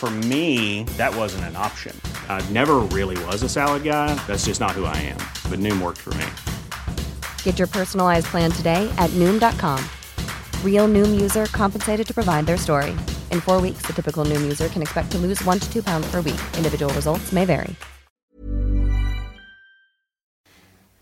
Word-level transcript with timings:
For 0.00 0.10
me, 0.32 0.84
that 0.96 1.14
wasn't 1.14 1.44
an 1.44 1.56
option. 1.56 1.94
I 2.26 2.40
never 2.48 2.76
really 2.88 3.22
was 3.26 3.42
a 3.42 3.50
salad 3.50 3.84
guy. 3.84 4.14
That's 4.26 4.46
just 4.46 4.58
not 4.58 4.70
who 4.70 4.86
I 4.86 4.96
am. 4.96 5.20
But 5.50 5.60
Noom 5.60 5.76
worked 5.82 6.00
for 6.00 6.14
me. 6.14 6.26
Get 7.44 7.58
your 7.58 7.68
personalized 7.68 8.24
plan 8.32 8.50
today 8.50 8.88
at 8.96 9.10
Noom.com. 9.20 9.78
Real 10.64 10.88
Noom 10.88 11.20
user 11.20 11.44
compensated 11.52 12.06
to 12.06 12.14
provide 12.14 12.46
their 12.46 12.56
story. 12.56 12.92
In 13.30 13.42
four 13.42 13.60
weeks, 13.60 13.84
the 13.84 13.92
typical 13.92 14.24
Noom 14.24 14.40
user 14.40 14.68
can 14.72 14.80
expect 14.80 15.12
to 15.12 15.18
lose 15.18 15.44
one 15.44 15.58
to 15.58 15.70
two 15.70 15.82
pounds 15.82 16.10
per 16.10 16.22
week. 16.22 16.40
Individual 16.56 16.94
results 16.94 17.32
may 17.32 17.44
vary. 17.44 17.76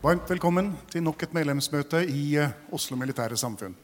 Varmt 0.02 0.30
velkommen 0.30 0.76
til 0.90 1.02
nok 1.02 1.22
et 1.22 1.32
medlemsmøte 1.34 2.04
i 2.06 2.36
eh, 2.38 2.50
Oslo 2.72 2.96
Militære 2.96 3.36
Samfunn. 3.36 3.74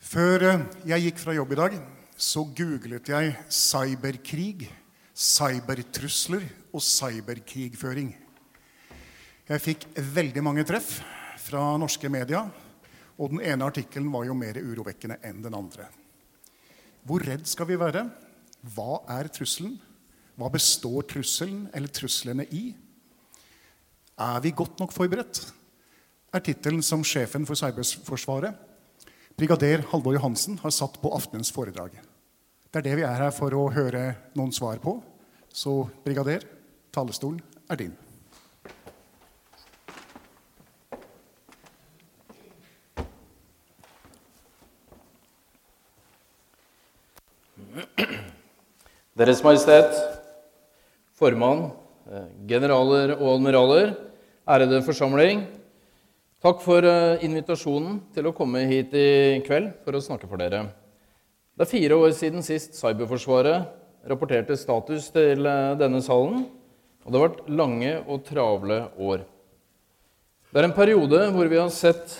Før 0.00 0.44
eh, 0.48 0.60
jeg 0.86 1.02
gikk 1.02 1.20
fra 1.20 1.32
jobb 1.32 1.52
i 1.52 1.60
dag, 1.60 1.82
så 2.16 2.44
googlet 2.44 3.08
jeg 3.12 3.34
cyberkrig, 3.52 4.68
cybertrusler 5.12 6.44
og 6.72 6.82
cyberkrigføring. 6.84 8.12
Jeg 9.48 9.64
fikk 9.64 9.86
veldig 10.14 10.44
mange 10.44 10.64
treff 10.68 10.98
fra 11.42 11.62
norske 11.80 12.08
media, 12.12 12.44
og 13.18 13.32
den 13.34 13.42
ene 13.44 13.66
artikkelen 13.68 14.10
var 14.12 14.26
jo 14.28 14.36
mer 14.38 14.60
urovekkende 14.60 15.18
enn 15.26 15.42
den 15.44 15.56
andre. 15.56 15.88
Hvor 17.02 17.24
redd 17.26 17.44
skal 17.50 17.68
vi 17.68 17.80
være? 17.80 18.06
Hva 18.74 19.02
er 19.18 19.30
trusselen? 19.34 19.74
Hva 20.38 20.48
består 20.52 21.04
trusselen 21.10 21.66
eller 21.74 21.90
truslene 21.92 22.46
i? 22.54 22.70
Er 24.22 24.38
vi 24.44 24.54
godt 24.56 24.78
nok 24.80 24.94
forberedt? 24.94 25.42
er 26.32 26.40
tittelen 26.40 26.82
som 26.84 27.04
sjefen 27.04 27.44
for 27.48 27.58
Cyberforsvaret, 27.58 28.56
brigader 29.36 29.84
Halvor 29.90 30.14
Johansen, 30.16 30.58
har 30.62 30.70
satt 30.74 31.00
på 31.02 31.12
aftenens 31.16 31.52
foredrag. 31.54 31.96
Det 32.72 32.80
er 32.80 32.86
det 32.86 32.96
vi 33.00 33.04
er 33.04 33.20
her 33.26 33.34
for 33.34 33.52
å 33.52 33.66
høre 33.72 34.14
noen 34.38 34.52
svar 34.54 34.80
på. 34.80 34.96
Så 35.52 35.82
brigader, 36.04 36.44
talerstolen 36.94 37.42
er 37.68 37.80
din. 37.82 37.92
Deres 49.12 49.42
Majestet, 49.44 49.92
formann, 51.20 51.70
eh, 52.08 52.28
generaler 52.48 53.12
og 53.18 53.36
admiraler, 53.36 53.92
ærede 54.48 54.80
forsamling. 54.82 55.44
Takk 56.42 56.58
for 56.58 56.82
eh, 56.82 57.20
invitasjonen 57.22 58.00
til 58.10 58.26
å 58.26 58.32
komme 58.34 58.64
hit 58.66 58.90
i 58.98 59.38
kveld 59.46 59.76
for 59.84 59.94
å 59.94 60.00
snakke 60.02 60.26
for 60.26 60.40
dere. 60.42 60.64
Det 61.54 61.62
er 61.62 61.68
fire 61.70 61.98
år 62.02 62.14
siden 62.18 62.42
sist 62.42 62.74
Cyberforsvaret 62.74 63.68
rapporterte 64.10 64.56
status 64.58 65.06
til 65.14 65.46
eh, 65.46 65.76
denne 65.78 66.00
salen. 66.02 66.40
Og 67.06 67.14
det 67.14 67.20
har 67.20 67.28
vært 67.28 67.52
lange 67.60 67.92
og 68.10 68.24
travle 68.26 68.78
år. 68.98 69.22
Det 70.50 70.58
er 70.58 70.66
en 70.66 70.74
periode 70.74 71.20
hvor 71.30 71.50
vi 71.52 71.60
har 71.60 71.70
sett 71.70 72.16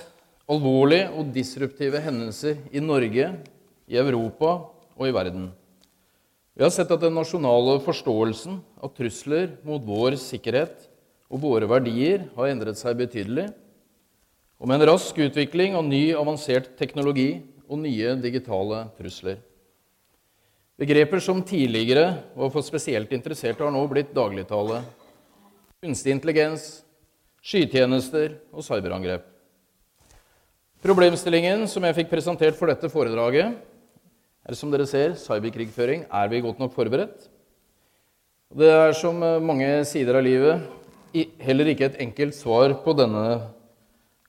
alvorlige 0.47 1.09
og 1.19 1.33
disruptive 1.35 1.99
hendelser 2.05 2.61
i 2.71 2.83
Norge, 2.85 3.27
i 3.91 3.99
Europa 3.99 4.53
og 4.95 5.03
i 5.09 5.17
verden. 5.19 5.49
Vi 6.55 6.63
har 6.63 6.71
sett 6.71 6.95
at 6.95 7.03
den 7.03 7.19
nasjonale 7.19 7.81
forståelsen 7.83 8.63
av 8.87 8.95
trusler 8.95 9.57
mot 9.67 9.83
vår 9.83 10.15
sikkerhet 10.23 10.87
og 11.27 11.43
våre 11.43 11.67
verdier 11.67 12.29
har 12.39 12.53
endret 12.55 12.79
seg 12.79 13.03
betydelig. 13.03 13.49
Og 14.63 14.69
med 14.71 14.79
en 14.79 14.93
rask 14.93 15.17
utvikling 15.19 15.73
av 15.75 15.83
ny, 15.83 16.13
avansert 16.15 16.69
teknologi 16.79 17.41
og 17.67 17.81
nye 17.83 18.13
digitale 18.23 18.85
trusler. 18.95 19.41
Begreper 20.79 21.19
som 21.19 21.41
tidligere 21.43 22.05
var 22.39 22.51
for 22.55 22.63
spesielt 22.63 23.11
interesserte, 23.11 23.59
har 23.59 23.73
nå 23.75 23.81
blitt 23.91 24.13
dagligtale. 24.15 24.85
Kunstig 25.83 26.13
intelligens, 26.15 26.67
skytjenester 27.43 28.37
og 28.55 28.63
cyberangrep. 28.63 29.25
Problemstillingen 30.87 31.65
som 31.67 31.83
jeg 31.89 31.97
fikk 31.97 32.13
presentert 32.13 32.55
for 32.55 32.71
dette 32.71 32.91
foredraget, 32.93 33.57
er 34.47 34.59
som 34.59 34.71
dere 34.71 34.87
ser 34.87 35.17
cyberkrigføring. 35.19 36.05
Er 36.07 36.31
vi 36.31 36.43
godt 36.45 36.63
nok 36.63 36.71
forberedt? 36.77 37.27
Det 38.55 38.71
er 38.71 38.95
som 38.95 39.19
mange 39.43 39.73
sider 39.91 40.21
av 40.21 40.23
livet 40.23 41.27
heller 41.43 41.73
ikke 41.75 41.91
et 41.91 41.99
enkelt 42.07 42.39
svar 42.39 42.77
på 42.87 42.95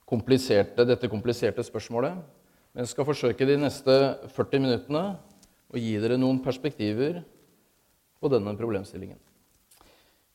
kompliserte, 0.09 0.85
dette 0.87 1.09
kompliserte 1.11 1.63
spørsmålet. 1.65 2.17
Men 2.73 2.85
jeg 2.85 2.93
skal 2.93 3.07
forsøke 3.07 3.47
de 3.47 3.59
neste 3.61 3.97
40 4.33 4.63
minuttene 4.63 5.03
å 5.73 5.81
gi 5.81 5.93
dere 6.01 6.17
noen 6.21 6.41
perspektiver 6.43 7.21
på 8.21 8.31
denne 8.31 8.55
problemstillingen. 8.57 9.19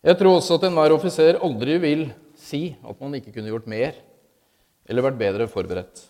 Jeg 0.06 0.18
tror 0.20 0.36
også 0.38 0.58
at 0.58 0.68
enhver 0.68 0.94
offiser 0.94 1.40
aldri 1.42 1.74
vil 1.82 2.04
si 2.38 2.76
at 2.86 3.00
man 3.02 3.16
ikke 3.18 3.32
kunne 3.34 3.50
gjort 3.50 3.66
mer 3.70 3.96
eller 4.88 5.04
vært 5.08 5.18
bedre 5.20 5.48
forberedt. 5.50 6.04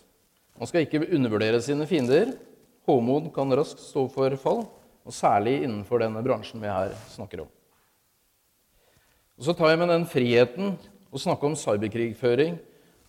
Man 0.59 0.69
skal 0.69 0.85
ikke 0.85 1.07
undervurdere 1.07 1.61
sine 1.63 1.87
fiender. 1.89 2.35
Håmod 2.87 3.31
kan 3.35 3.51
raskt 3.57 3.81
stå 3.83 4.05
for 4.11 4.35
fall, 4.41 4.63
og 5.05 5.15
særlig 5.15 5.63
innenfor 5.63 6.01
denne 6.03 6.21
bransjen 6.25 6.61
vi 6.61 6.69
her 6.69 6.93
snakker 7.13 7.43
om. 7.45 7.49
Og 9.39 9.45
Så 9.47 9.55
tar 9.55 9.71
jeg 9.71 9.79
med 9.79 9.89
den 9.89 10.07
friheten 10.09 10.73
å 11.09 11.21
snakke 11.21 11.47
om 11.47 11.55
cyberkrigføring 11.57 12.57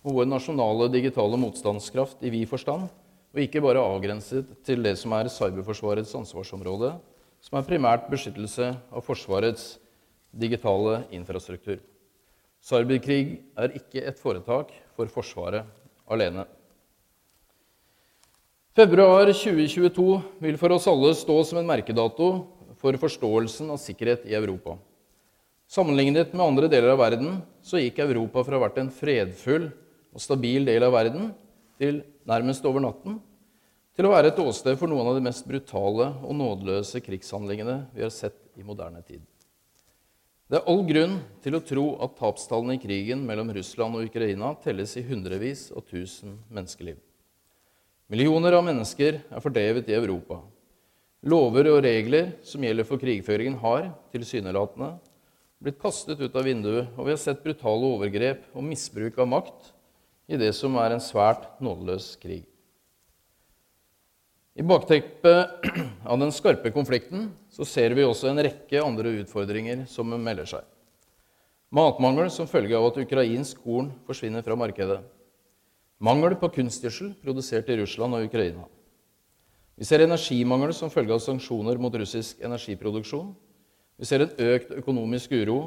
og 0.01 0.17
vår 0.17 0.29
nasjonale 0.29 0.89
digitale 0.93 1.39
motstandskraft 1.41 2.23
i 2.25 2.33
vid 2.33 2.49
forstand, 2.49 2.89
og 3.31 3.43
ikke 3.43 3.63
bare 3.63 3.83
avgrenset 3.85 4.49
til 4.67 4.83
det 4.83 4.97
som 4.99 5.13
er 5.15 5.31
Cyberforsvarets 5.31 6.15
ansvarsområde, 6.19 6.95
som 7.41 7.59
er 7.59 7.67
primært 7.69 8.09
beskyttelse 8.11 8.73
av 8.91 9.05
Forsvarets 9.05 9.77
digitale 10.31 11.05
infrastruktur. 11.15 11.79
Cyberkrig 12.61 13.41
er 13.57 13.77
ikke 13.79 14.03
et 14.05 14.19
foretak 14.21 14.73
for 14.97 15.09
Forsvaret 15.13 15.69
alene. 16.11 16.45
Februar 18.77 19.29
2022 19.33 20.05
vil 20.41 20.59
for 20.61 20.77
oss 20.77 20.87
alle 20.89 21.11
stå 21.19 21.37
som 21.45 21.59
en 21.61 21.69
merkedato 21.69 22.29
for 22.81 22.97
forståelsen 23.01 23.73
av 23.73 23.81
sikkerhet 23.83 24.25
i 24.29 24.37
Europa. 24.39 24.77
Sammenlignet 25.71 26.33
med 26.35 26.45
andre 26.45 26.69
deler 26.71 26.95
av 26.95 27.01
verden 27.03 27.41
så 27.63 27.81
gikk 27.81 28.01
Europa 28.03 28.43
fra 28.47 28.57
å 28.57 28.61
ha 28.61 28.67
vært 28.67 28.81
en 28.83 28.93
fredfull 28.95 29.69
og 30.11 30.23
stabil 30.23 30.67
del 30.67 30.85
av 30.87 30.95
verden 30.95 31.31
til 31.81 32.03
nærmest 32.29 32.65
over 32.69 32.83
natten 32.85 33.19
til 33.97 34.07
å 34.09 34.15
være 34.15 34.31
et 34.31 34.39
åsted 34.41 34.79
for 34.81 34.91
noen 34.91 35.11
av 35.11 35.19
de 35.19 35.25
mest 35.25 35.47
brutale 35.49 36.07
og 36.25 36.37
nådeløse 36.37 37.03
krigshandlingene 37.05 37.83
vi 37.93 38.05
har 38.05 38.13
sett 38.15 38.39
i 38.57 38.65
moderne 38.65 39.03
tid. 39.05 39.21
Det 40.51 40.59
er 40.59 40.71
all 40.73 40.81
grunn 40.83 41.19
til 41.45 41.55
å 41.55 41.63
tro 41.63 41.85
at 42.03 42.17
tapstallene 42.19 42.75
i 42.75 42.81
krigen 42.83 43.21
mellom 43.27 43.53
Russland 43.55 43.95
og 43.95 44.09
Ukraina 44.09 44.55
telles 44.65 44.97
i 44.99 45.05
hundrevis 45.07 45.69
og 45.77 45.85
tusen 45.91 46.41
menneskeliv. 46.51 46.97
Millioner 48.11 48.57
av 48.59 48.65
mennesker 48.67 49.21
er 49.21 49.45
fordrevet 49.45 49.93
i 49.93 49.95
Europa. 49.95 50.41
Lover 51.23 51.69
og 51.71 51.85
regler 51.85 52.33
som 52.43 52.65
gjelder 52.65 52.89
for 52.89 52.99
krigføringen, 52.99 53.61
har 53.63 53.93
tilsynelatende 54.11 54.97
blitt 55.61 55.79
kastet 55.79 56.19
ut 56.19 56.35
av 56.35 56.49
vinduet, 56.49 56.89
og 56.97 57.07
vi 57.07 57.13
har 57.13 57.21
sett 57.21 57.45
brutale 57.45 57.87
overgrep 57.87 58.49
og 58.57 58.65
misbruk 58.65 59.21
av 59.21 59.29
makt 59.29 59.71
i 60.31 60.39
det 60.39 60.53
som 60.55 60.77
er 60.79 60.95
en 60.95 61.03
svært 61.03 61.49
nådeløs 61.63 62.15
krig. 62.23 62.45
I 64.55 64.67
bakteppet 64.67 65.65
av 66.11 66.19
den 66.21 66.33
skarpe 66.35 66.71
konflikten 66.75 67.31
så 67.51 67.67
ser 67.67 67.95
vi 67.97 68.07
også 68.07 68.31
en 68.31 68.43
rekke 68.45 68.83
andre 68.83 69.15
utfordringer 69.23 69.87
som 69.91 70.11
melder 70.11 70.49
seg. 70.51 70.67
Matmangel 71.75 72.31
som 72.35 72.51
følge 72.51 72.75
av 72.79 72.89
at 72.89 72.99
ukrainsk 72.99 73.63
korn 73.63 73.93
forsvinner 74.07 74.43
fra 74.47 74.57
markedet. 74.59 75.01
Mangel 76.03 76.35
på 76.41 76.51
kunstgjødsel 76.55 77.13
produsert 77.23 77.69
i 77.71 77.79
Russland 77.79 78.17
og 78.17 78.27
Ukraina. 78.27 78.67
Vi 79.79 79.87
ser 79.89 80.03
energimangel 80.05 80.75
som 80.77 80.93
følge 80.93 81.15
av 81.15 81.23
sanksjoner 81.25 81.79
mot 81.81 81.95
russisk 81.95 82.43
energiproduksjon. 82.45 83.31
Vi 84.01 84.09
ser 84.09 84.25
en 84.25 84.35
økt 84.55 84.75
økonomisk 84.77 85.33
uro, 85.37 85.61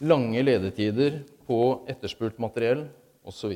lange 0.00 0.42
ledetider 0.42 1.22
på 1.48 1.60
etterspurt 1.88 2.40
materiell 2.42 2.86
osv. 3.30 3.54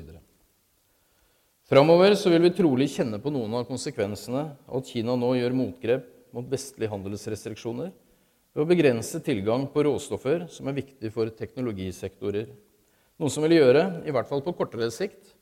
Framover 1.68 2.14
vil 2.14 2.44
vi 2.44 2.54
trolig 2.54 2.90
kjenne 2.92 3.18
på 3.20 3.32
noen 3.32 3.58
av 3.58 3.68
konsekvensene 3.68 4.46
av 4.68 4.80
at 4.80 4.90
Kina 4.90 5.16
nå 5.16 5.34
gjør 5.38 5.56
motgrep 5.56 6.10
mot 6.34 6.48
vestlige 6.50 6.92
handelsrestriksjoner 6.92 7.92
ved 8.54 8.62
å 8.62 8.68
begrense 8.68 9.20
tilgang 9.24 9.66
på 9.72 9.84
råstoffer 9.86 10.46
som 10.52 10.68
er 10.70 10.76
viktige 10.78 11.12
for 11.14 11.30
teknologisektorer. 11.34 12.50
Noe 13.18 13.30
som 13.30 13.46
vil 13.46 13.56
gjøre, 13.56 14.04
i 14.06 14.12
hvert 14.14 14.28
fall 14.30 14.42
på 14.44 14.54
kortere 14.58 14.90
sikt, 14.94 15.34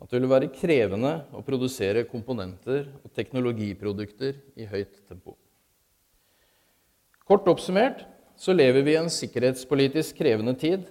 at 0.00 0.08
det 0.08 0.22
vil 0.22 0.30
være 0.30 0.48
krevende 0.54 1.12
å 1.36 1.42
produsere 1.44 2.06
komponenter 2.08 2.86
og 3.02 3.12
teknologiprodukter 3.14 4.38
i 4.56 4.68
høyt 4.70 5.02
tempo. 5.10 5.36
Kort 7.28 7.46
oppsummert 7.52 8.06
så 8.40 8.54
lever 8.56 8.82
vi 8.86 8.96
i 8.96 9.00
en 9.02 9.12
sikkerhetspolitisk 9.12 10.16
krevende 10.18 10.56
tid 10.58 10.88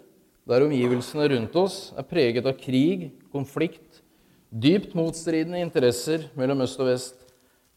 der 0.49 0.65
omgivelsene 0.65 1.27
rundt 1.29 1.55
oss 1.61 1.77
er 1.97 2.05
preget 2.09 2.47
av 2.49 2.57
krig, 2.57 3.11
konflikt, 3.29 4.01
dypt 4.49 4.95
motstridende 4.97 5.61
interesser 5.61 6.25
mellom 6.37 6.65
øst 6.65 6.81
og 6.81 6.89
vest, 6.89 7.19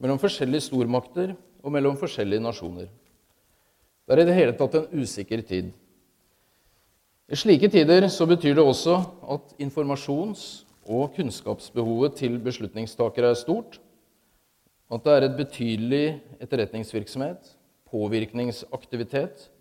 mellom 0.00 0.20
forskjellige 0.20 0.70
stormakter 0.70 1.34
og 1.60 1.74
mellom 1.74 1.98
forskjellige 2.00 2.42
nasjoner. 2.42 2.88
Det 4.08 4.16
er 4.16 4.22
i 4.22 4.28
det 4.28 4.38
hele 4.38 4.56
tatt 4.56 4.78
en 4.78 5.02
usikker 5.02 5.44
tid. 5.46 5.68
I 7.28 7.38
slike 7.38 7.68
tider 7.72 8.08
så 8.12 8.26
betyr 8.28 8.56
det 8.56 8.64
også 8.64 8.98
at 9.36 9.54
informasjons- 9.62 10.64
og 10.82 11.12
kunnskapsbehovet 11.14 12.16
til 12.18 12.40
beslutningstakere 12.42 13.30
er 13.30 13.38
stort, 13.38 13.76
at 14.90 15.04
det 15.04 15.12
er 15.12 15.26
et 15.28 15.36
betydelig 15.38 16.06
etterretningsvirksomhet, 16.42 17.52
påvirkningsaktivitet 17.92 19.51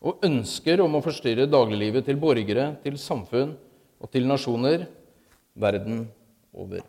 og 0.00 0.24
ønsker 0.24 0.80
om 0.80 0.96
å 0.96 1.02
forstyrre 1.04 1.48
dagliglivet 1.50 2.06
til 2.08 2.20
borgere, 2.20 2.72
til 2.84 2.96
samfunn 3.00 3.52
og 4.00 4.08
til 4.12 4.28
nasjoner 4.28 4.86
verden 5.60 6.06
over. 6.56 6.80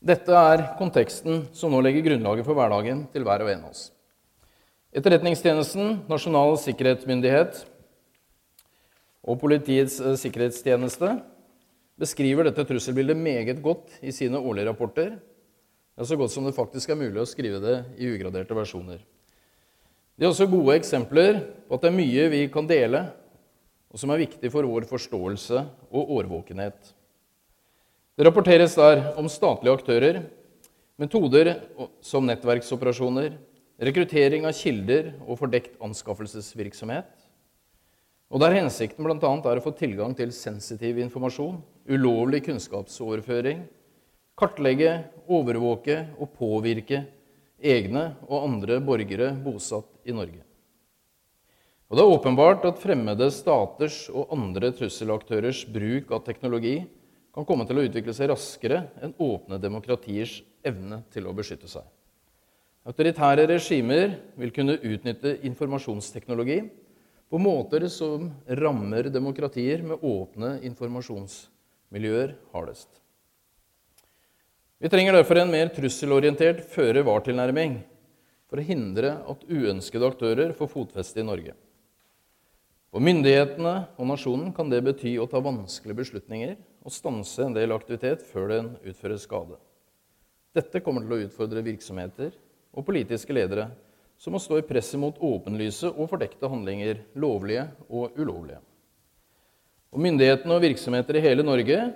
Dette 0.00 0.32
er 0.32 0.62
konteksten 0.78 1.42
som 1.52 1.74
nå 1.74 1.82
legger 1.84 2.06
grunnlaget 2.06 2.46
for 2.46 2.56
hverdagen 2.56 3.04
til 3.12 3.26
hver 3.26 3.44
og 3.44 3.50
en 3.52 3.66
av 3.68 3.74
oss. 3.74 3.90
Etterretningstjenesten, 4.96 6.00
Nasjonal 6.10 6.56
sikkerhetsmyndighet 6.58 7.60
og 9.22 9.36
Politiets 9.38 10.00
eh, 10.02 10.16
sikkerhetstjeneste 10.18 11.12
beskriver 12.00 12.48
dette 12.48 12.64
trusselbildet 12.66 13.20
meget 13.20 13.60
godt 13.62 14.00
i 14.00 14.10
sine 14.14 14.40
årlige 14.40 14.70
rapporter. 14.72 15.12
Ja, 16.00 16.06
så 16.08 16.16
godt 16.16 16.32
som 16.32 16.46
det 16.48 16.56
faktisk 16.56 16.88
er 16.88 16.96
mulig 16.96 17.20
å 17.20 17.28
skrive 17.28 17.58
det 17.60 17.74
i 18.00 18.06
ugraderte 18.08 18.56
versjoner. 18.56 19.02
De 20.16 20.24
er 20.24 20.30
også 20.30 20.46
gode 20.48 20.78
eksempler 20.78 21.42
på 21.68 21.76
at 21.76 21.82
det 21.84 21.90
er 21.90 21.98
mye 21.98 22.22
vi 22.32 22.38
kan 22.48 22.64
dele, 22.64 23.02
og 23.92 24.00
som 24.00 24.08
er 24.14 24.22
viktig 24.22 24.48
for 24.48 24.64
vår 24.64 24.86
forståelse 24.88 25.60
og 25.90 26.14
årvåkenhet. 26.16 26.94
Det 28.16 28.24
rapporteres 28.24 28.78
der 28.80 29.10
om 29.20 29.28
statlige 29.28 29.74
aktører, 29.76 30.22
metoder 30.96 31.50
som 32.00 32.24
nettverksoperasjoner, 32.24 33.34
rekruttering 33.84 34.46
av 34.48 34.56
kilder 34.56 35.10
og 35.26 35.36
fordekt 35.42 35.76
anskaffelsesvirksomhet, 35.84 37.10
og 38.32 38.40
der 38.40 38.56
hensikten 38.56 39.04
bl.a. 39.04 39.20
er 39.20 39.60
å 39.60 39.66
få 39.66 39.74
tilgang 39.76 40.16
til 40.16 40.32
sensitiv 40.32 40.96
informasjon, 41.04 41.60
ulovlig 41.92 42.40
kunnskapsoverføring, 42.48 43.66
kartlegge, 44.40 44.96
overvåke 45.30 45.98
og 46.18 46.32
påvirke 46.38 47.04
egne 47.60 48.14
og 48.26 48.46
andre 48.46 48.80
borgere 48.82 49.34
bosatt 49.44 50.08
i 50.08 50.16
Norge. 50.16 50.42
Og 51.90 51.96
Det 51.98 52.02
er 52.04 52.14
åpenbart 52.14 52.64
at 52.68 52.78
fremmede 52.78 53.26
staters 53.34 54.04
og 54.14 54.30
andre 54.30 54.70
trusselaktørers 54.70 55.64
bruk 55.66 56.12
av 56.14 56.22
teknologi 56.24 56.76
kan 57.34 57.46
komme 57.46 57.66
til 57.66 57.80
å 57.80 57.86
utvikle 57.86 58.14
seg 58.14 58.30
raskere 58.30 58.84
enn 59.02 59.14
åpne 59.18 59.58
demokratiers 59.62 60.36
evne 60.66 61.02
til 61.10 61.26
å 61.26 61.34
beskytte 61.34 61.70
seg. 61.70 61.82
Autoritære 62.86 63.48
regimer 63.50 64.14
vil 64.38 64.54
kunne 64.54 64.78
utnytte 64.78 65.34
informasjonsteknologi 65.50 66.62
på 67.30 67.42
måter 67.42 67.88
som 67.92 68.30
rammer 68.46 69.10
demokratier 69.12 69.82
med 69.86 70.02
åpne 70.06 70.56
informasjonsmiljøer 70.70 72.38
hardest. 72.54 72.99
Vi 74.80 74.88
trenger 74.88 75.12
derfor 75.12 75.36
en 75.36 75.50
mer 75.52 75.68
trusselorientert 75.68 76.62
føre-var-tilnærming 76.72 77.74
for 78.48 78.62
å 78.62 78.64
hindre 78.64 79.10
at 79.28 79.42
uønskede 79.44 80.08
aktører 80.08 80.54
får 80.56 80.70
fotfeste 80.72 81.20
i 81.20 81.26
Norge. 81.28 81.52
For 82.88 83.04
myndighetene 83.04 83.74
og 84.00 84.08
nasjonen 84.08 84.54
kan 84.56 84.72
det 84.72 84.80
bety 84.88 85.12
å 85.20 85.28
ta 85.28 85.42
vanskelige 85.44 86.00
beslutninger 86.00 86.56
og 86.80 86.96
stanse 86.96 87.44
en 87.44 87.58
del 87.58 87.76
aktivitet 87.76 88.24
før 88.24 88.48
den 88.54 88.72
utfører 88.80 89.20
skade. 89.20 89.60
Dette 90.56 90.80
kommer 90.80 91.04
til 91.04 91.12
å 91.12 91.22
utfordre 91.26 91.68
virksomheter 91.68 92.32
og 92.72 92.88
politiske 92.88 93.36
ledere 93.36 93.68
som 94.16 94.32
må 94.32 94.40
stå 94.40 94.62
i 94.62 94.66
presset 94.66 94.96
mot 95.00 95.20
åpenlyse 95.20 95.92
og 95.92 96.08
fordekte 96.08 96.48
handlinger, 96.48 97.04
lovlige 97.20 97.68
og 97.92 98.16
ulovlige. 98.16 98.64
Og 99.92 100.00
Myndighetene 100.08 100.56
og 100.56 100.64
virksomheter 100.64 101.20
i 101.20 101.28
hele 101.28 101.44
Norge 101.44 101.90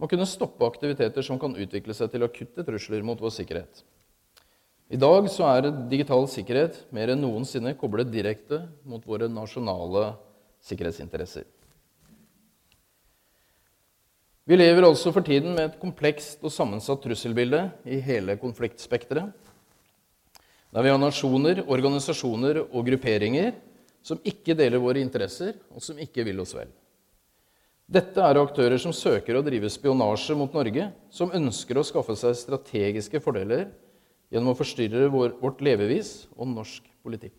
må 0.00 0.08
kunne 0.10 0.26
stoppe 0.28 0.66
aktiviteter 0.66 1.24
som 1.24 1.38
kan 1.40 1.54
utvikle 1.54 1.94
seg 1.96 2.12
til 2.12 2.26
akutte 2.26 2.64
trusler 2.66 3.04
mot 3.06 3.20
vår 3.20 3.34
sikkerhet. 3.36 3.84
I 4.92 5.00
dag 5.00 5.28
så 5.32 5.46
er 5.48 5.70
digital 5.90 6.26
sikkerhet 6.28 6.82
mer 6.94 7.14
enn 7.14 7.22
noensinne 7.24 7.72
koblet 7.78 8.10
direkte 8.12 8.64
mot 8.84 9.04
våre 9.08 9.30
nasjonale 9.32 10.12
sikkerhetsinteresser. 10.64 11.46
Vi 14.44 14.58
lever 14.58 14.84
altså 14.84 15.08
for 15.14 15.24
tiden 15.24 15.54
med 15.56 15.70
et 15.70 15.80
komplekst 15.80 16.42
og 16.44 16.52
sammensatt 16.52 17.00
trusselbilde 17.00 17.62
i 17.88 17.96
hele 18.04 18.36
konfliktspekteret 18.36 19.32
der 20.74 20.82
vi 20.82 20.90
har 20.90 20.98
nasjoner, 20.98 21.60
organisasjoner 21.70 22.58
og 22.64 22.88
grupperinger 22.88 23.52
som 24.04 24.18
ikke 24.26 24.56
deler 24.58 24.82
våre 24.82 24.98
interesser, 24.98 25.54
og 25.70 25.82
som 25.82 26.00
ikke 26.02 26.24
vil 26.26 26.42
oss 26.42 26.52
vel. 26.56 26.72
Dette 27.84 28.22
er 28.24 28.40
aktører 28.40 28.80
som 28.80 28.94
søker 28.96 29.36
å 29.36 29.42
drive 29.44 29.68
spionasje 29.68 30.36
mot 30.38 30.52
Norge, 30.56 30.88
som 31.12 31.32
ønsker 31.36 31.76
å 31.76 31.84
skaffe 31.84 32.16
seg 32.16 32.36
strategiske 32.40 33.20
fordeler 33.20 33.66
gjennom 34.32 34.54
å 34.54 34.58
forstyrre 34.58 35.10
vår, 35.12 35.34
vårt 35.42 35.60
levevis 35.62 36.24
og 36.34 36.48
norsk 36.54 36.86
politikk. 37.04 37.36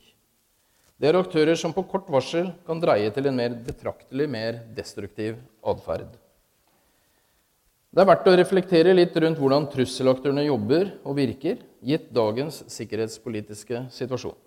Det 0.96 1.10
er 1.10 1.18
aktører 1.20 1.58
som 1.60 1.74
på 1.76 1.84
kort 1.90 2.08
varsel 2.14 2.54
kan 2.68 2.80
dreie 2.80 3.10
til 3.12 3.26
en 3.28 3.36
mer 3.36 3.58
betraktelig 3.66 4.30
mer 4.32 4.62
destruktiv 4.78 5.42
atferd. 5.66 6.14
Det 7.96 8.04
er 8.04 8.08
verdt 8.08 8.30
å 8.30 8.36
reflektere 8.38 8.94
litt 8.96 9.16
rundt 9.24 9.40
hvordan 9.40 9.68
trusselaktørene 9.72 10.46
jobber 10.46 10.94
og 11.08 11.18
virker, 11.18 11.62
gitt 11.84 12.10
dagens 12.16 12.62
sikkerhetspolitiske 12.72 13.86
situasjon. 13.96 14.38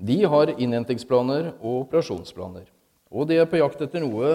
De 0.00 0.16
har 0.32 0.54
innhentingsplaner 0.56 1.54
og 1.58 1.86
operasjonsplaner. 1.86 2.66
Og 3.10 3.28
de 3.28 3.40
er 3.40 3.48
på 3.50 3.60
jakt 3.60 3.80
etter 3.84 4.04
noe 4.04 4.32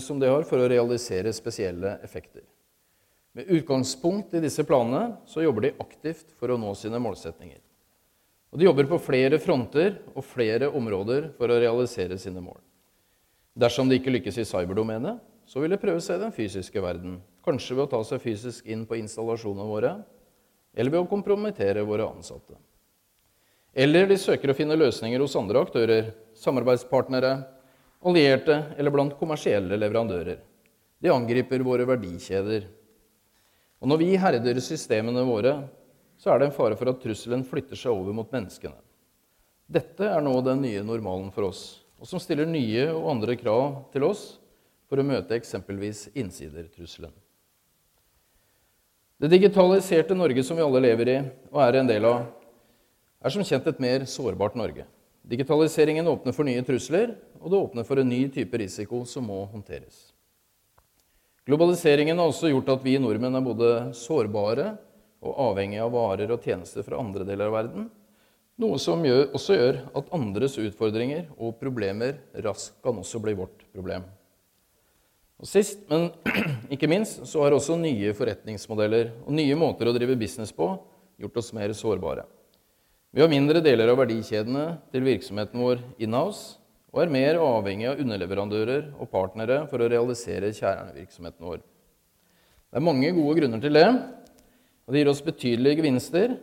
som 0.00 0.20
de 0.20 0.28
har 0.28 0.44
for 0.48 0.60
å 0.60 0.68
realisere 0.68 1.32
spesielle 1.32 1.96
effekter. 2.04 2.42
Med 3.32 3.48
utgangspunkt 3.48 4.34
i 4.34 4.42
disse 4.42 4.64
planene 4.66 5.20
så 5.30 5.44
jobber 5.44 5.68
de 5.68 5.76
aktivt 5.80 6.34
for 6.38 6.50
å 6.50 6.58
nå 6.58 6.72
sine 6.74 6.98
målsetninger. 7.02 7.60
Og 8.50 8.58
de 8.58 8.66
jobber 8.66 8.88
på 8.90 8.98
flere 8.98 9.38
fronter 9.38 10.00
og 10.10 10.26
flere 10.26 10.68
områder 10.74 11.30
for 11.36 11.52
å 11.52 11.58
realisere 11.62 12.18
sine 12.18 12.42
mål. 12.42 12.58
Dersom 13.54 13.88
de 13.90 14.00
ikke 14.00 14.10
lykkes 14.10 14.40
i 14.42 14.46
cyberdomenet, 14.48 15.20
så 15.46 15.62
vil 15.62 15.72
de 15.74 15.78
prøve 15.82 16.02
seg 16.02 16.18
i 16.18 16.24
den 16.24 16.34
fysiske 16.34 16.82
verden. 16.82 17.20
Kanskje 17.46 17.76
ved 17.76 17.86
å 17.86 17.92
ta 17.94 18.00
seg 18.06 18.22
fysisk 18.22 18.66
inn 18.70 18.82
på 18.86 18.98
installasjonene 18.98 19.66
våre, 19.66 19.94
eller 20.74 20.94
ved 20.94 21.02
å 21.02 21.10
kompromittere 21.10 21.86
våre 21.86 22.06
ansatte. 22.10 22.58
Eller 23.74 24.08
de 24.10 24.18
søker 24.18 24.50
å 24.50 24.56
finne 24.58 24.78
løsninger 24.78 25.22
hos 25.22 25.36
andre 25.38 25.62
aktører, 25.62 26.10
samarbeidspartnere, 26.38 27.32
allierte 28.04 28.62
eller 28.78 28.90
blant 28.94 29.16
kommersielle 29.18 29.76
leverandører. 29.76 30.38
De 31.00 31.12
angriper 31.12 31.64
våre 31.64 31.86
verdikjeder. 31.88 32.66
Og 33.80 33.88
når 33.88 34.00
vi 34.02 34.10
herder 34.20 34.60
systemene 34.64 35.24
våre, 35.24 35.54
så 36.20 36.32
er 36.32 36.40
det 36.40 36.50
en 36.50 36.56
fare 36.56 36.76
for 36.76 36.90
at 36.92 37.00
trusselen 37.00 37.46
flytter 37.48 37.78
seg 37.78 37.94
over 37.94 38.16
mot 38.16 38.28
menneskene. 38.32 38.76
Dette 39.70 40.08
er 40.10 40.20
nå 40.24 40.34
den 40.44 40.64
nye 40.64 40.82
normalen 40.84 41.30
for 41.32 41.48
oss, 41.48 41.80
og 42.00 42.08
som 42.08 42.20
stiller 42.20 42.48
nye 42.48 42.88
og 42.90 43.08
andre 43.14 43.36
krav 43.40 43.86
til 43.94 44.04
oss 44.08 44.24
for 44.90 45.00
å 45.00 45.06
møte 45.06 45.36
eksempelvis 45.36 46.08
innsidertrusselen. 46.18 47.12
Det 49.20 49.28
digitaliserte 49.30 50.16
Norge 50.16 50.42
som 50.44 50.56
vi 50.56 50.64
alle 50.64 50.80
lever 50.82 51.12
i 51.12 51.18
og 51.52 51.60
er 51.62 51.78
en 51.78 51.88
del 51.88 52.08
av, 52.08 52.24
er 53.20 53.32
som 53.32 53.44
kjent 53.44 53.66
et 53.68 53.82
mer 53.84 54.06
sårbart 54.08 54.56
Norge. 54.56 54.86
Digitaliseringen 55.28 56.08
åpner 56.08 56.34
for 56.34 56.48
nye 56.48 56.64
trusler, 56.64 57.12
og 57.40 57.50
det 57.50 57.60
åpner 57.60 57.86
for 57.88 58.00
en 58.00 58.08
ny 58.08 58.26
type 58.32 58.58
risiko 58.60 59.02
som 59.08 59.26
må 59.28 59.42
håndteres. 59.50 60.10
Globaliseringen 61.48 62.20
har 62.20 62.28
også 62.30 62.50
gjort 62.52 62.68
at 62.76 62.84
vi 62.84 62.98
nordmenn 63.00 63.34
er 63.34 63.44
både 63.44 63.70
sårbare 63.96 64.74
og 65.24 65.40
avhengige 65.48 65.82
av 65.82 65.94
varer 65.94 66.30
og 66.32 66.44
tjenester 66.44 66.84
fra 66.86 67.00
andre 67.00 67.24
deler 67.26 67.48
av 67.48 67.56
verden, 67.56 67.88
noe 68.60 68.76
som 68.80 69.00
gjør, 69.04 69.30
også 69.36 69.56
gjør 69.56 69.78
at 69.96 70.10
andres 70.16 70.58
utfordringer 70.60 71.30
og 71.40 71.56
problemer 71.60 72.18
raskt 72.44 72.76
kan 72.84 72.98
også 73.00 73.20
bli 73.24 73.32
vårt 73.38 73.64
problem. 73.72 74.04
Og 75.40 75.48
Sist, 75.48 75.86
men 75.88 76.10
ikke 76.74 76.90
minst, 76.90 77.22
så 77.24 77.46
har 77.46 77.56
også 77.56 77.78
nye 77.80 78.12
forretningsmodeller 78.16 79.14
og 79.24 79.32
nye 79.32 79.56
måter 79.56 79.88
å 79.88 79.94
drive 79.96 80.18
business 80.20 80.52
på 80.52 80.74
gjort 81.20 81.40
oss 81.40 81.54
mer 81.56 81.72
sårbare. 81.76 82.26
Vi 83.10 83.24
har 83.24 83.32
mindre 83.32 83.62
deler 83.64 83.90
av 83.90 83.98
verdikjedene 83.98 84.66
til 84.92 85.08
virksomheten 85.08 85.64
vår 85.64 85.80
in-house 85.98 86.59
og 86.90 87.02
er 87.04 87.12
mer 87.12 87.38
avhengig 87.38 87.86
av 87.90 88.00
underleverandører 88.02 88.88
og 88.98 89.10
partnere 89.12 89.62
for 89.70 89.82
å 89.82 89.88
realisere 89.90 90.50
kjernevirksomheten 90.56 91.46
vår. 91.46 91.62
Det 92.70 92.78
er 92.78 92.86
mange 92.86 93.12
gode 93.14 93.36
grunner 93.38 93.62
til 93.62 93.78
det, 93.78 93.86
og 94.86 94.94
det 94.94 95.02
gir 95.02 95.10
oss 95.12 95.22
betydelige 95.22 95.80
gevinster, 95.80 96.34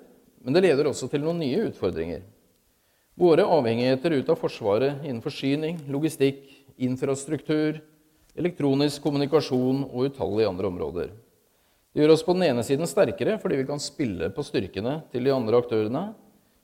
men 0.43 0.55
det 0.55 0.63
leder 0.63 0.87
også 0.87 1.09
til 1.11 1.25
noen 1.25 1.41
nye 1.43 1.67
utfordringer. 1.67 2.23
Våre 3.17 3.43
avhengigheter 3.49 4.13
ut 4.19 4.27
av 4.31 4.39
Forsvaret 4.39 5.03
innen 5.03 5.23
forsyning, 5.23 5.81
logistikk, 5.91 6.43
infrastruktur, 6.77 7.81
elektronisk 8.37 9.01
kommunikasjon 9.03 9.81
og 9.87 10.11
utallige 10.11 10.51
andre 10.51 10.69
områder. 10.69 11.15
Det 11.91 12.03
gjør 12.03 12.13
oss 12.13 12.23
på 12.23 12.35
den 12.37 12.45
ene 12.51 12.63
siden 12.63 12.87
sterkere 12.87 13.39
fordi 13.41 13.57
vi 13.63 13.65
kan 13.67 13.81
spille 13.81 14.29
på 14.29 14.45
styrkene 14.45 14.99
til 15.11 15.25
de 15.25 15.33
andre 15.33 15.59
aktørene, 15.59 16.03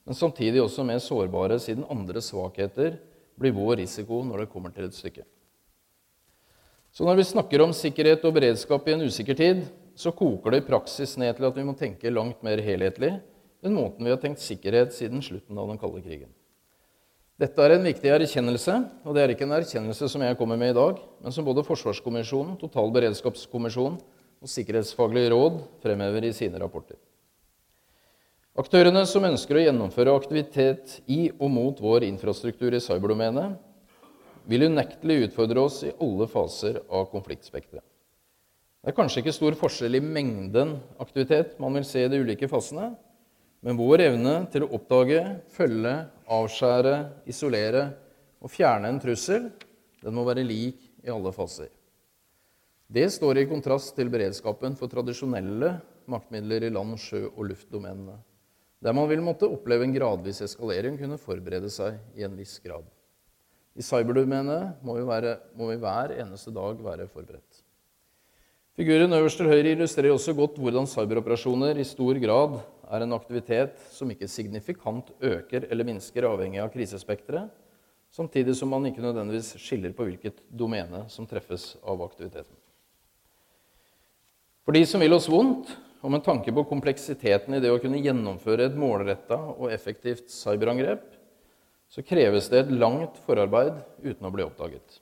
men 0.03 0.19
samtidig 0.19 0.61
også 0.61 0.85
mer 0.85 1.01
sårbare 1.01 1.57
siden 1.63 1.87
andre 1.89 2.21
svakheter 2.21 2.99
blir 3.39 3.55
vår 3.55 3.81
risiko 3.81 4.21
når 4.27 4.43
det 4.43 4.51
kommer 4.53 4.73
til 4.73 4.87
et 4.87 4.97
stykke. 4.97 5.25
Så 6.93 7.05
når 7.07 7.17
vi 7.17 7.29
snakker 7.31 7.63
om 7.63 7.73
sikkerhet 7.73 8.25
og 8.27 8.35
beredskap 8.35 8.87
i 8.87 8.93
en 8.93 9.05
usikker 9.07 9.37
tid, 9.37 9.63
så 9.97 10.13
koker 10.13 10.53
det 10.53 10.63
i 10.63 10.67
praksis 10.67 11.15
ned 11.21 11.35
til 11.37 11.47
at 11.47 11.57
vi 11.57 11.65
må 11.65 11.73
tenke 11.77 12.13
langt 12.13 12.43
mer 12.45 12.61
helhetlig 12.61 13.15
den 13.63 13.77
måten 13.77 14.03
vi 14.03 14.11
har 14.11 14.19
tenkt 14.19 14.43
sikkerhet 14.43 14.91
siden 14.91 15.23
slutten 15.23 15.57
av 15.57 15.69
den 15.71 15.79
kalde 15.79 16.01
krigen. 16.03 16.31
Dette 17.39 17.63
er 17.63 17.77
en 17.77 17.87
viktig 17.87 18.11
erkjennelse, 18.11 18.75
og 19.07 19.15
det 19.15 19.23
er 19.23 19.31
ikke 19.33 19.47
en 19.47 19.55
erkjennelse 19.55 20.09
som 20.11 20.21
jeg 20.21 20.37
kommer 20.37 20.59
med 20.59 20.73
i 20.73 20.77
dag, 20.77 20.99
men 21.23 21.33
som 21.33 21.47
både 21.47 21.63
Forsvarskommisjonen, 21.65 22.57
Totalberedskapskommisjonen 22.61 23.97
og 24.43 24.51
Sikkerhetsfaglig 24.51 25.29
råd 25.31 25.63
fremhever 25.81 26.27
i 26.27 26.33
sine 26.35 26.59
rapporter. 26.61 26.99
Aktørene 28.53 29.01
som 29.09 29.23
ønsker 29.25 29.57
å 29.57 29.61
gjennomføre 29.63 30.11
aktivitet 30.13 30.99
i 31.09 31.31
og 31.39 31.49
mot 31.49 31.79
vår 31.81 32.03
infrastruktur 32.05 32.75
i 32.77 32.81
cyberdomenet, 32.85 33.55
vil 34.45 34.67
unektelig 34.67 35.23
utfordre 35.27 35.63
oss 35.63 35.79
i 35.87 35.93
alle 35.97 36.27
faser 36.29 36.75
av 36.85 37.07
konfliktspekteret. 37.09 37.81
Det 38.83 38.91
er 38.91 38.95
kanskje 38.99 39.23
ikke 39.23 39.33
stor 39.33 39.55
forskjell 39.57 39.97
i 39.97 40.03
mengden 40.05 40.75
aktivitet 41.01 41.55
man 41.63 41.73
vil 41.79 41.87
se 41.87 42.03
i 42.03 42.09
de 42.11 42.19
ulike 42.21 42.49
fasene, 42.51 42.91
men 43.65 43.79
vår 43.79 44.03
evne 44.05 44.33
til 44.53 44.67
å 44.67 44.69
oppdage, 44.77 45.23
følge, 45.55 45.93
avskjære, 46.37 46.97
isolere 47.33 47.87
og 48.43 48.51
fjerne 48.53 48.91
en 48.91 48.99
trussel, 49.01 49.47
den 50.03 50.13
må 50.13 50.27
være 50.27 50.43
lik 50.45 50.83
i 51.01 51.09
alle 51.09 51.31
faser. 51.33 51.71
Det 52.85 53.07
står 53.15 53.41
i 53.41 53.47
kontrast 53.49 53.95
til 53.97 54.13
beredskapen 54.13 54.77
for 54.77 54.93
tradisjonelle 54.93 55.71
maktmidler 56.11 56.67
i 56.67 56.71
land-, 56.75 57.01
sjø- 57.01 57.31
og 57.31 57.47
luftdomenene, 57.49 58.19
der 58.83 58.95
man 58.95 59.07
vil 59.07 59.23
måtte 59.23 59.47
oppleve 59.47 59.87
en 59.87 59.95
gradvis 59.95 60.41
eskalering, 60.43 60.97
kunne 60.99 61.19
forberede 61.21 61.69
seg 61.71 62.01
i 62.19 62.25
en 62.27 62.35
viss 62.35 62.57
grad. 62.63 62.83
I 63.73 63.81
cyberdomenet 63.85 64.83
må, 64.85 64.97
må 65.57 65.69
vi 65.71 65.79
hver 65.81 66.13
eneste 66.19 66.51
dag 66.53 66.81
være 66.83 67.07
forberedt. 67.09 67.63
Figuren 68.73 69.13
øverst 69.13 69.37
til 69.37 69.49
høyre 69.49 69.71
illustrerer 69.71 70.15
også 70.15 70.33
godt 70.33 70.57
hvordan 70.61 70.89
cyberoperasjoner 70.89 71.77
i 71.77 71.85
stor 71.85 72.17
grad 72.21 72.57
er 72.93 73.05
en 73.05 73.15
aktivitet 73.15 73.77
som 73.93 74.09
ikke 74.09 74.27
signifikant 74.27 75.11
øker 75.21 75.67
eller 75.69 75.87
minsker 75.87 76.25
avhengig 76.27 76.61
av 76.61 76.71
krisespekteret, 76.73 77.51
samtidig 78.13 78.55
som 78.57 78.73
man 78.73 78.89
ikke 78.89 79.01
nødvendigvis 79.01 79.55
skiller 79.61 79.93
på 79.95 80.09
hvilket 80.09 80.41
domene 80.49 81.05
som 81.09 81.29
treffes 81.29 81.75
av 81.81 82.01
aktiviteten. 82.05 82.57
For 84.65 84.75
de 84.75 84.83
som 84.89 85.01
vil 85.03 85.15
oss 85.15 85.29
vondt, 85.29 85.71
og 86.03 86.11
med 86.11 86.23
tanke 86.25 86.51
på 86.51 86.65
kompleksiteten 86.67 87.55
i 87.55 87.61
det 87.63 87.71
å 87.71 87.79
kunne 87.79 88.01
gjennomføre 88.03 88.67
et 88.67 88.75
målretta 88.75 89.37
og 89.53 89.71
effektivt 89.71 90.27
cyberangrep, 90.33 91.05
så 91.87 92.03
kreves 92.03 92.49
det 92.51 92.63
et 92.63 92.73
langt 92.75 93.19
forarbeid 93.23 93.77
uten 94.03 94.27
å 94.27 94.33
bli 94.33 94.43
oppdaget. 94.43 94.99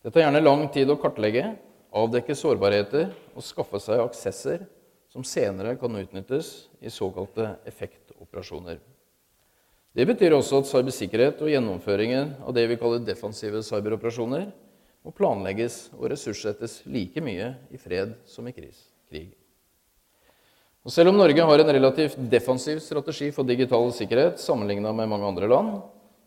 Det 0.00 0.12
tar 0.14 0.24
gjerne 0.24 0.40
lang 0.44 0.64
tid 0.72 0.88
å 0.88 0.96
kartlegge, 1.00 1.50
avdekke 1.94 2.36
sårbarheter 2.38 3.12
og 3.34 3.44
skaffe 3.44 3.80
seg 3.82 4.00
aksesser 4.00 4.64
som 5.12 5.26
senere 5.26 5.76
kan 5.78 6.00
utnyttes 6.00 6.70
i 6.80 6.90
såkalte 6.90 7.52
effektoperasjoner. 7.68 8.80
Det 9.94 10.08
betyr 10.08 10.34
også 10.34 10.62
at 10.62 10.70
cybersikkerhet 10.72 11.44
og 11.44 11.52
gjennomføringen 11.52 12.34
av 12.42 12.56
det 12.56 12.64
vi 12.72 12.80
kaller 12.80 13.04
defensive 13.04 13.60
cyberoperasjoner, 13.62 14.48
må 15.04 15.12
planlegges 15.14 15.92
og 15.98 16.08
ressurssettes 16.14 16.80
like 16.88 17.20
mye 17.22 17.52
i 17.70 17.78
fred 17.78 18.16
som 18.26 18.48
i 18.48 18.54
krig. 18.56 18.74
Og 20.84 20.92
selv 20.92 21.08
om 21.08 21.16
Norge 21.16 21.44
har 21.48 21.60
en 21.62 21.70
relativt 21.72 22.16
defensiv 22.28 22.80
strategi 22.84 23.30
for 23.32 23.48
digital 23.48 23.86
sikkerhet 23.96 24.40
sammenligna 24.42 24.92
med 24.92 25.08
mange 25.08 25.30
andre 25.30 25.48
land, 25.48 25.78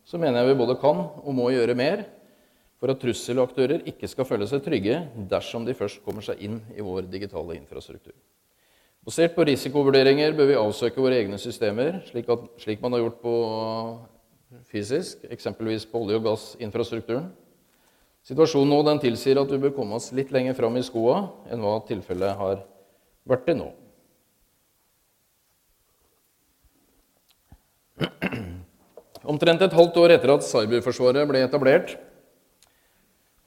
så 0.01 0.17
mener 0.17 0.41
jeg 0.41 0.49
vi 0.49 0.61
både 0.63 0.79
kan 0.81 1.03
og 1.21 1.35
må 1.37 1.51
gjøre 1.53 1.75
mer 1.77 2.07
for 2.81 2.89
at 2.89 2.97
trusselaktører 3.01 3.85
ikke 3.89 4.09
skal 4.09 4.25
føle 4.25 4.47
seg 4.49 4.63
trygge 4.65 4.97
dersom 5.29 5.65
de 5.65 5.77
først 5.77 6.01
kommer 6.05 6.25
seg 6.25 6.41
inn 6.41 6.57
i 6.73 6.81
vår 6.81 7.05
digitale 7.05 7.57
infrastruktur. 7.59 8.15
Basert 9.05 9.37
på 9.37 9.45
risikovurderinger 9.45 10.33
bør 10.35 10.49
vi 10.49 10.59
avsøke 10.59 11.05
våre 11.05 11.21
egne 11.21 11.37
systemer, 11.39 12.01
slik, 12.09 12.27
at, 12.27 12.49
slik 12.59 12.81
man 12.81 12.97
har 12.97 13.05
gjort 13.05 13.21
på 13.21 13.35
fysisk, 14.73 15.21
eksempelvis 15.31 15.85
på 15.87 16.01
olje- 16.01 16.17
og 16.17 16.25
gassinfrastrukturen. 16.31 17.29
Situasjonen 18.25 18.73
nå 18.73 18.81
den 18.89 19.05
tilsier 19.05 19.37
at 19.39 19.53
vi 19.53 19.61
bør 19.63 19.77
komme 19.77 20.01
oss 20.01 20.09
litt 20.17 20.33
lenger 20.33 20.57
fram 20.57 20.81
i 20.81 20.83
skoa 20.83 21.27
enn 21.47 21.61
hva 21.61 21.77
tilfellet 21.87 22.41
har 22.41 22.63
vært 23.27 23.45
til 23.47 23.61
nå. 23.61 23.75
Omtrent 29.27 29.63
et 29.65 29.73
halvt 29.75 29.97
år 29.99 30.13
etter 30.15 30.31
at 30.33 30.45
Cyberforsvaret 30.47 31.27
ble 31.27 31.41
etablert, 31.43 31.95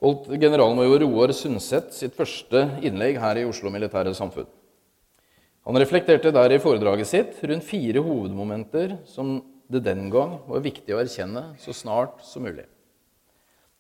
holdt 0.01 0.31
generalmajor 0.41 1.05
Roar 1.05 1.33
Sundset 1.37 1.93
sitt 1.97 2.17
første 2.17 2.67
innlegg 2.85 3.21
her 3.21 3.41
i 3.41 3.47
Oslo 3.49 3.73
Militære 3.73 4.13
Samfunn. 4.17 4.49
Han 5.69 5.77
reflekterte 5.77 6.33
der 6.33 6.55
i 6.55 6.61
foredraget 6.61 7.09
sitt 7.09 7.41
rundt 7.47 7.67
fire 7.69 8.03
hovedmomenter 8.05 8.97
som 9.09 9.39
det 9.71 9.85
den 9.85 10.09
gang 10.11 10.39
var 10.49 10.65
viktig 10.65 10.97
å 10.97 11.01
erkjenne 11.03 11.51
så 11.61 11.75
snart 11.77 12.25
som 12.27 12.43
mulig. 12.49 12.67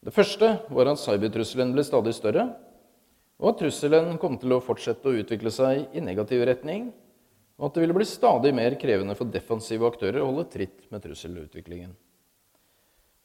Det 0.00 0.12
første 0.14 0.54
var 0.72 0.88
at 0.92 1.00
cybertrusselen 1.00 1.72
ble 1.74 1.84
stadig 1.84 2.14
større, 2.16 2.46
og 3.40 3.52
at 3.52 3.58
trusselen 3.60 4.14
kom 4.20 4.36
til 4.40 4.54
å 4.54 4.62
fortsette 4.64 5.08
å 5.08 5.16
utvikle 5.20 5.52
seg 5.52 5.96
i 5.96 6.04
negativ 6.04 6.44
retning, 6.48 6.90
og 7.60 7.68
at 7.68 7.76
det 7.76 7.84
ville 7.84 7.94
bli 7.94 8.08
stadig 8.08 8.54
mer 8.56 8.74
krevende 8.80 9.14
for 9.18 9.28
defensive 9.28 9.84
aktører 9.84 10.22
å 10.22 10.30
holde 10.30 10.48
tritt 10.48 10.88
med 10.88 11.04
trusselutviklingen. 11.04 11.92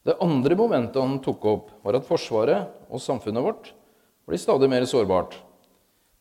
Det 0.06 0.20
andre 0.22 0.58
momentet 0.60 1.00
han 1.00 1.18
tok 1.24 1.48
opp, 1.50 1.72
var 1.82 1.98
at 1.98 2.06
Forsvaret 2.06 2.76
og 2.92 3.02
samfunnet 3.02 3.46
vårt 3.48 3.72
blir 4.28 4.42
stadig 4.42 4.70
mer 4.70 4.86
sårbart 4.90 5.40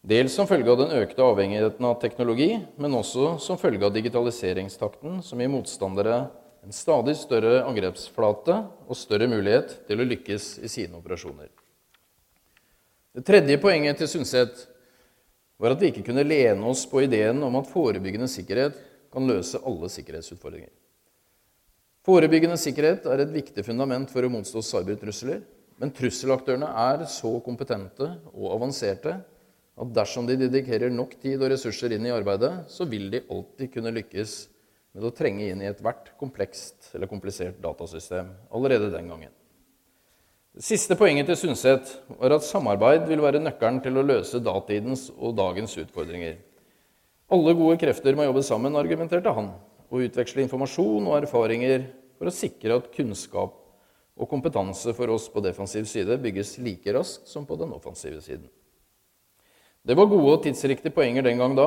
Dels 0.05 0.35
som 0.37 0.45
følge 0.45 0.69
av 0.69 0.83
den 0.83 0.91
økte 0.99 1.25
avhengigheten 1.25 1.87
av 1.89 1.95
teknologi, 1.97 2.59
men 2.77 2.93
også 2.93 3.39
som 3.41 3.57
følge 3.57 3.87
av 3.87 3.95
digitaliseringstakten, 3.95 5.23
som 5.25 5.41
gir 5.41 5.49
motstandere 5.49 6.19
en 6.61 6.77
stadig 6.77 7.15
større 7.17 7.63
angrepsflate 7.65 8.59
og 8.85 8.99
større 9.01 9.31
mulighet 9.33 9.73
til 9.89 10.03
å 10.03 10.07
lykkes 10.11 10.59
i 10.61 10.69
sine 10.69 10.99
operasjoner. 11.01 11.49
Det 13.17 13.25
tredje 13.25 13.57
poenget 13.63 14.03
til 14.03 14.11
Sundset 14.11 14.67
var 15.65 15.75
at 15.75 15.81
vi 15.81 15.91
ikke 15.91 16.05
kunne 16.05 16.27
lene 16.27 16.69
oss 16.69 16.85
på 16.89 17.03
ideen 17.07 17.41
om 17.47 17.57
at 17.57 17.71
forebyggende 17.71 18.29
sikkerhet 18.29 18.77
kan 19.15 19.29
løse 19.29 19.61
alle 19.65 19.89
sikkerhetsutfordringer. 19.93 20.73
Forebyggende 22.05 22.59
sikkerhet 22.61 23.07
er 23.09 23.23
et 23.23 23.33
viktig 23.33 23.65
fundament 23.65 24.11
for 24.13 24.27
å 24.27 24.33
motstå 24.33 24.61
cybertrusler, 24.61 25.41
men 25.81 25.93
trusselaktørene 25.95 26.69
er 26.69 27.07
så 27.11 27.31
kompetente 27.43 28.11
og 28.35 28.51
avanserte 28.59 29.15
at 29.75 29.95
dersom 29.97 30.29
de 30.29 30.37
dedikerer 30.39 30.93
nok 30.93 31.17
tid 31.23 31.41
og 31.41 31.51
ressurser 31.51 31.97
inn 31.97 32.05
i 32.07 32.13
arbeidet, 32.15 32.53
så 32.71 32.87
vil 32.87 33.09
de 33.11 33.25
alltid 33.25 33.73
kunne 33.75 33.95
lykkes 33.97 34.37
med 34.95 35.09
å 35.09 35.15
trenge 35.17 35.49
inn 35.51 35.65
i 35.65 35.71
ethvert 35.71 36.13
komplekst 36.21 36.93
eller 36.95 37.11
komplisert 37.11 37.57
datasystem 37.63 38.31
allerede 38.55 38.93
den 38.93 39.11
gangen. 39.11 39.33
Siste 40.55 40.95
poenget 40.95 41.27
til 41.27 41.35
Sundset 41.35 41.89
var 42.15 42.37
at 42.37 42.45
samarbeid 42.47 43.09
vil 43.09 43.19
være 43.25 43.41
nøkkelen 43.43 43.81
til 43.83 43.97
å 43.99 44.05
løse 44.07 44.39
datidens 44.39 45.09
og 45.17 45.33
dagens 45.35 45.73
utfordringer. 45.83 46.37
Alle 47.35 47.55
gode 47.59 47.75
krefter 47.83 48.15
må 48.15 48.23
jobbe 48.29 48.45
sammen, 48.47 48.77
argumenterte 48.79 49.33
han, 49.35 49.49
og 49.91 50.05
utveksle 50.07 50.45
informasjon 50.45 51.09
og 51.11 51.17
erfaringer 51.19 51.89
for 52.15 52.31
å 52.31 52.35
sikre 52.37 52.79
at 52.79 52.87
kunnskap 52.95 53.57
og 54.15 54.31
kompetanse 54.31 54.95
for 54.95 55.11
oss 55.11 55.27
på 55.27 55.43
defensiv 55.43 55.91
side 55.91 56.21
bygges 56.23 56.55
like 56.63 56.95
raskt 56.95 57.27
som 57.35 57.43
på 57.49 57.59
den 57.59 57.75
offensive 57.75 58.23
siden. 58.23 58.47
Det 59.83 59.99
var 59.99 60.07
gode 60.07 60.37
og 60.37 60.47
tidsriktige 60.47 60.95
poenger 60.95 61.27
den 61.27 61.43
gang 61.43 61.59
da, 61.59 61.67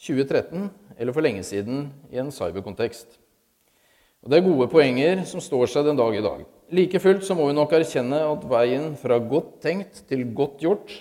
2013 0.00 0.70
eller 0.96 1.12
for 1.12 1.28
lenge 1.28 1.44
siden 1.44 1.90
i 2.08 2.24
en 2.24 2.32
cyberkontekst. 2.32 3.20
Og 4.22 4.30
Det 4.30 4.38
er 4.38 4.48
gode 4.48 4.70
poenger 4.72 5.24
som 5.28 5.42
står 5.42 5.70
seg 5.70 5.86
den 5.86 5.98
dag 5.98 6.16
i 6.16 6.24
dag. 6.24 6.46
Like 6.74 7.00
fullt 7.00 7.24
så 7.24 7.36
må 7.38 7.46
vi 7.48 7.56
nok 7.56 7.72
erkjenne 7.72 8.18
at 8.28 8.42
veien 8.50 8.90
fra 8.98 9.16
godt 9.22 9.60
tenkt 9.64 10.02
til 10.10 10.26
godt 10.36 10.58
gjort 10.64 10.96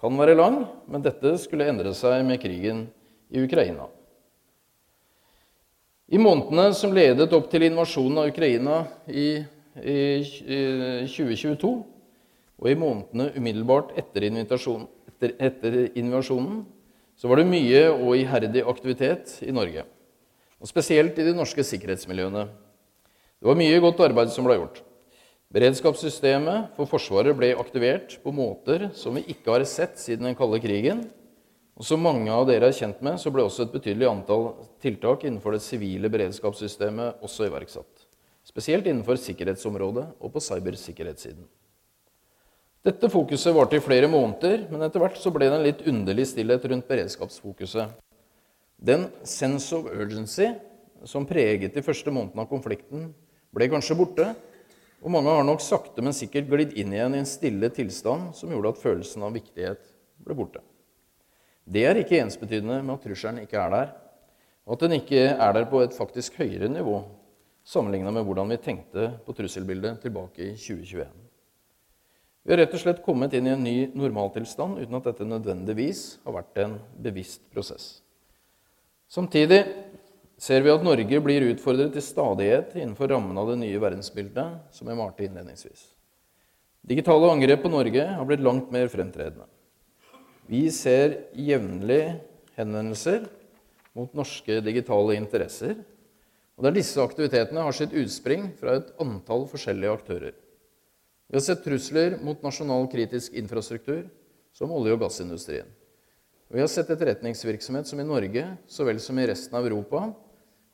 kan 0.00 0.16
være 0.16 0.36
lang, 0.38 0.62
men 0.88 1.02
dette 1.04 1.34
skulle 1.42 1.66
endre 1.68 1.92
seg 1.96 2.22
med 2.24 2.40
krigen 2.40 2.86
i 3.28 3.42
Ukraina. 3.44 3.84
I 6.10 6.18
månedene 6.18 6.70
som 6.74 6.94
ledet 6.96 7.28
opp 7.36 7.50
til 7.52 7.68
invasjonen 7.68 8.22
av 8.22 8.30
Ukraina 8.32 8.80
i, 9.06 9.44
i, 9.76 9.98
i 10.24 10.60
2022, 11.04 11.74
og 12.60 12.66
i 12.68 12.78
månedene 12.80 13.28
umiddelbart 13.36 13.92
etter, 14.00 14.26
etter, 14.40 15.36
etter 15.36 15.78
invasjonen, 16.00 16.64
så 17.20 17.28
var 17.28 17.42
det 17.42 17.50
mye 17.52 17.84
og 17.92 18.16
iherdig 18.16 18.64
aktivitet 18.72 19.36
i 19.44 19.52
Norge. 19.52 19.84
Og 20.60 20.68
spesielt 20.68 21.16
i 21.16 21.24
de 21.24 21.32
norske 21.36 21.64
sikkerhetsmiljøene. 21.64 22.44
Det 23.40 23.48
var 23.48 23.56
mye 23.56 23.80
godt 23.80 24.02
arbeid 24.04 24.32
som 24.34 24.44
ble 24.44 24.58
gjort. 24.58 24.82
Beredskapssystemet 25.50 26.76
for 26.76 26.86
Forsvaret 26.86 27.34
ble 27.34 27.54
aktivert 27.58 28.18
på 28.22 28.30
måter 28.34 28.90
som 28.94 29.16
vi 29.16 29.24
ikke 29.32 29.50
har 29.54 29.64
sett 29.66 29.96
siden 29.98 30.28
den 30.28 30.36
kalde 30.38 30.60
krigen. 30.62 31.06
Og 31.80 31.86
som 31.88 32.02
mange 32.04 32.28
av 32.28 32.44
dere 32.46 32.68
er 32.68 32.76
kjent 32.76 33.00
med, 33.02 33.16
så 33.18 33.32
ble 33.32 33.46
også 33.46 33.64
et 33.64 33.72
betydelig 33.72 34.06
antall 34.10 34.50
tiltak 34.84 35.24
innenfor 35.24 35.56
det 35.56 35.62
sivile 35.64 36.10
beredskapssystemet 36.12 37.24
også 37.24 37.48
iverksatt. 37.48 38.04
Spesielt 38.44 38.84
innenfor 38.84 39.16
sikkerhetsområdet 39.20 40.04
og 40.20 40.34
på 40.34 40.44
cybersikkerhetssiden. 40.44 41.48
Dette 42.84 43.10
fokuset 43.12 43.56
varte 43.56 43.80
i 43.80 43.82
flere 43.84 44.08
måneder, 44.08 44.68
men 44.70 44.84
etter 44.84 45.02
hvert 45.02 45.18
så 45.20 45.32
ble 45.32 45.48
det 45.48 45.56
en 45.56 45.66
litt 45.66 45.82
underlig 45.88 46.28
stillhet 46.30 46.62
rundt 46.68 46.88
beredskapsfokuset. 46.88 47.96
Den 48.80 49.10
sense 49.28 49.76
of 49.76 49.90
urgency 49.92 50.48
som 51.04 51.26
preget 51.28 51.74
de 51.76 51.84
første 51.84 52.12
månedene 52.12 52.44
av 52.44 52.48
konflikten, 52.48 53.10
ble 53.52 53.68
kanskje 53.68 53.96
borte, 53.98 54.26
og 55.00 55.12
mange 55.12 55.32
har 55.32 55.44
nok 55.44 55.62
sakte, 55.64 56.02
men 56.04 56.16
sikkert 56.16 56.48
glidd 56.48 56.74
inn 56.78 56.92
igjen 56.94 57.16
i 57.16 57.20
en 57.22 57.28
stille 57.28 57.70
tilstand 57.72 58.34
som 58.36 58.52
gjorde 58.52 58.74
at 58.74 58.82
følelsen 58.82 59.24
av 59.24 59.36
viktighet 59.36 59.86
ble 60.24 60.36
borte. 60.36 60.64
Det 61.64 61.86
er 61.86 62.00
ikke 62.00 62.20
ensbetydende 62.20 62.80
med 62.82 62.96
at 62.96 63.04
trusselen 63.04 63.40
ikke 63.44 63.60
er 63.60 63.72
der, 63.74 63.94
og 64.68 64.76
at 64.76 64.84
den 64.84 64.98
ikke 65.00 65.24
er 65.30 65.56
der 65.56 65.66
på 65.70 65.80
et 65.84 65.96
faktisk 65.96 66.36
høyere 66.40 66.68
nivå 66.72 67.00
sammenligna 67.66 68.12
med 68.14 68.24
hvordan 68.26 68.50
vi 68.52 68.60
tenkte 68.60 69.10
på 69.26 69.34
trusselbildet 69.36 70.00
tilbake 70.04 70.50
i 70.50 70.52
2021. 70.56 71.08
Vi 72.40 72.54
har 72.54 72.62
rett 72.62 72.74
og 72.74 72.80
slett 72.82 73.02
kommet 73.04 73.34
inn 73.36 73.48
i 73.48 73.52
en 73.52 73.64
ny 73.64 73.74
normaltilstand 73.92 74.80
uten 74.80 74.96
at 74.96 75.10
dette 75.10 75.28
nødvendigvis 75.28 76.04
har 76.24 76.38
vært 76.40 76.62
en 76.64 76.78
bevisst 77.04 77.44
prosess. 77.52 78.00
Samtidig 79.10 79.64
ser 80.38 80.62
vi 80.62 80.70
at 80.70 80.84
Norge 80.86 81.18
blir 81.24 81.48
utfordret 81.50 81.90
til 81.96 82.04
stadighet 82.04 82.76
innenfor 82.78 83.10
rammen 83.10 83.38
av 83.40 83.50
det 83.50 83.58
nye 83.58 83.80
verdensbildet, 83.82 84.60
som 84.70 84.86
jeg 84.86 84.98
malte 84.98 85.26
innledningsvis. 85.26 85.82
Digitale 86.86 87.28
angrep 87.28 87.64
på 87.64 87.72
Norge 87.72 88.04
har 88.06 88.28
blitt 88.28 88.44
langt 88.44 88.70
mer 88.72 88.86
fremtredende. 88.92 89.48
Vi 90.50 90.62
ser 90.74 91.18
jevnlig 91.36 92.20
henvendelser 92.56 93.26
mot 93.98 94.14
norske 94.16 94.60
digitale 94.64 95.18
interesser, 95.18 95.74
og 96.54 96.66
der 96.66 96.76
disse 96.78 97.02
aktivitetene 97.02 97.66
har 97.66 97.74
sitt 97.74 97.94
utspring 97.96 98.50
fra 98.60 98.78
et 98.78 98.94
antall 99.02 99.46
forskjellige 99.50 99.96
aktører. 99.96 100.38
Vi 101.30 101.38
har 101.38 101.44
sett 101.44 101.62
trusler 101.66 102.16
mot 102.22 102.42
nasjonal 102.42 102.88
kritisk 102.90 103.34
infrastruktur, 103.38 104.06
som 104.54 104.72
olje- 104.74 104.96
og 104.96 105.02
gassindustrien. 105.04 105.68
Vi 106.50 106.60
har 106.60 106.66
sett 106.66 106.88
etterretningsvirksomhet 106.90 107.86
som 107.86 108.00
i 108.02 108.04
Norge 108.04 108.42
så 108.66 108.82
vel 108.82 108.98
som 108.98 109.18
i 109.18 109.26
resten 109.30 109.54
av 109.54 109.66
Europa 109.68 110.00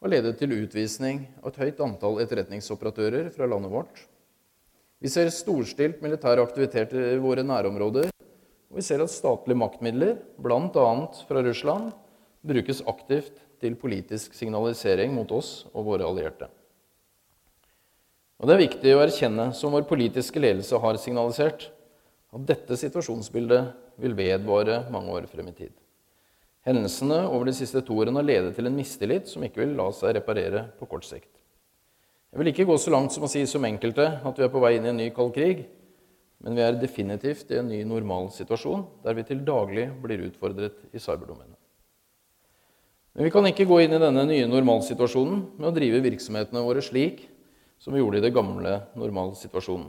har 0.01 0.09
ledet 0.09 0.39
til 0.41 0.55
utvisning 0.57 1.19
av 1.43 1.51
et 1.51 1.59
høyt 1.61 1.83
antall 1.85 2.17
etterretningsoperatører 2.25 3.29
fra 3.35 3.49
landet 3.51 3.75
vårt. 3.75 4.01
Vi 5.05 5.13
ser 5.13 5.29
storstilt 5.29 6.01
militær 6.01 6.41
aktivitet 6.41 6.97
i 6.97 7.21
våre 7.21 7.45
nærområder, 7.45 8.09
og 8.09 8.81
vi 8.81 8.87
ser 8.89 9.05
at 9.05 9.13
statlige 9.13 9.61
maktmidler, 9.61 10.17
bl.a. 10.41 10.89
fra 11.29 11.45
Russland, 11.45 11.93
brukes 12.41 12.81
aktivt 12.89 13.45
til 13.61 13.77
politisk 13.77 14.33
signalisering 14.33 15.13
mot 15.13 15.29
oss 15.37 15.67
og 15.75 15.91
våre 15.93 16.09
allierte. 16.09 16.49
Og 18.41 18.49
Det 18.49 18.57
er 18.57 18.65
viktig 18.65 18.97
å 18.97 19.05
erkjenne, 19.05 19.51
som 19.53 19.77
vår 19.77 19.85
politiske 19.93 20.41
ledelse 20.41 20.81
har 20.81 20.97
signalisert, 21.01 21.69
at 22.33 22.49
dette 22.49 22.81
situasjonsbildet 22.81 23.77
vil 24.01 24.17
vedvare 24.17 24.85
mange 24.93 25.13
år 25.15 25.29
frem 25.31 25.49
i 25.51 25.57
tid. 25.57 25.75
Hendelsene 26.67 27.21
over 27.31 27.47
de 27.47 27.55
siste 27.55 27.81
to 27.87 27.95
årene 28.03 28.19
har 28.19 28.27
ledet 28.27 28.57
til 28.57 28.67
en 28.67 28.75
mistillit 28.75 29.29
som 29.31 29.45
ikke 29.47 29.63
vil 29.63 29.77
la 29.79 29.87
seg 29.95 30.17
reparere 30.17 30.65
på 30.81 30.89
kort 30.91 31.07
sikt. 31.07 31.31
Jeg 32.33 32.41
vil 32.41 32.51
ikke 32.51 32.67
gå 32.69 32.77
så 32.83 32.91
langt 32.93 33.15
som 33.15 33.25
å 33.25 33.31
si 33.31 33.45
som 33.49 33.65
enkelte 33.65 34.07
at 34.19 34.39
vi 34.39 34.45
er 34.45 34.51
på 34.53 34.61
vei 34.61 34.75
inn 34.77 34.89
i 34.89 34.91
en 34.91 34.99
ny 34.99 35.07
kald 35.15 35.31
krig, 35.37 35.63
men 36.43 36.59
vi 36.59 36.65
er 36.65 36.75
definitivt 36.77 37.53
i 37.55 37.61
en 37.61 37.71
ny 37.71 37.79
normalsituasjon 37.89 38.83
der 39.05 39.17
vi 39.17 39.25
til 39.29 39.45
daglig 39.47 39.87
blir 40.03 40.27
utfordret 40.27 40.83
i 40.93 41.01
cyberdomenet. 41.01 41.55
Men 43.17 43.25
vi 43.25 43.33
kan 43.33 43.47
ikke 43.49 43.65
gå 43.65 43.79
inn 43.81 43.95
i 43.97 44.03
denne 44.03 44.27
nye 44.29 44.49
normalsituasjonen 44.51 45.39
med 45.57 45.71
å 45.71 45.77
drive 45.79 46.03
virksomhetene 46.05 46.65
våre 46.67 46.83
slik 46.85 47.23
som 47.81 47.95
vi 47.95 48.03
gjorde 48.03 48.21
i 48.21 48.27
det 48.27 48.35
gamle 48.37 48.75
normalsituasjonen. 48.99 49.89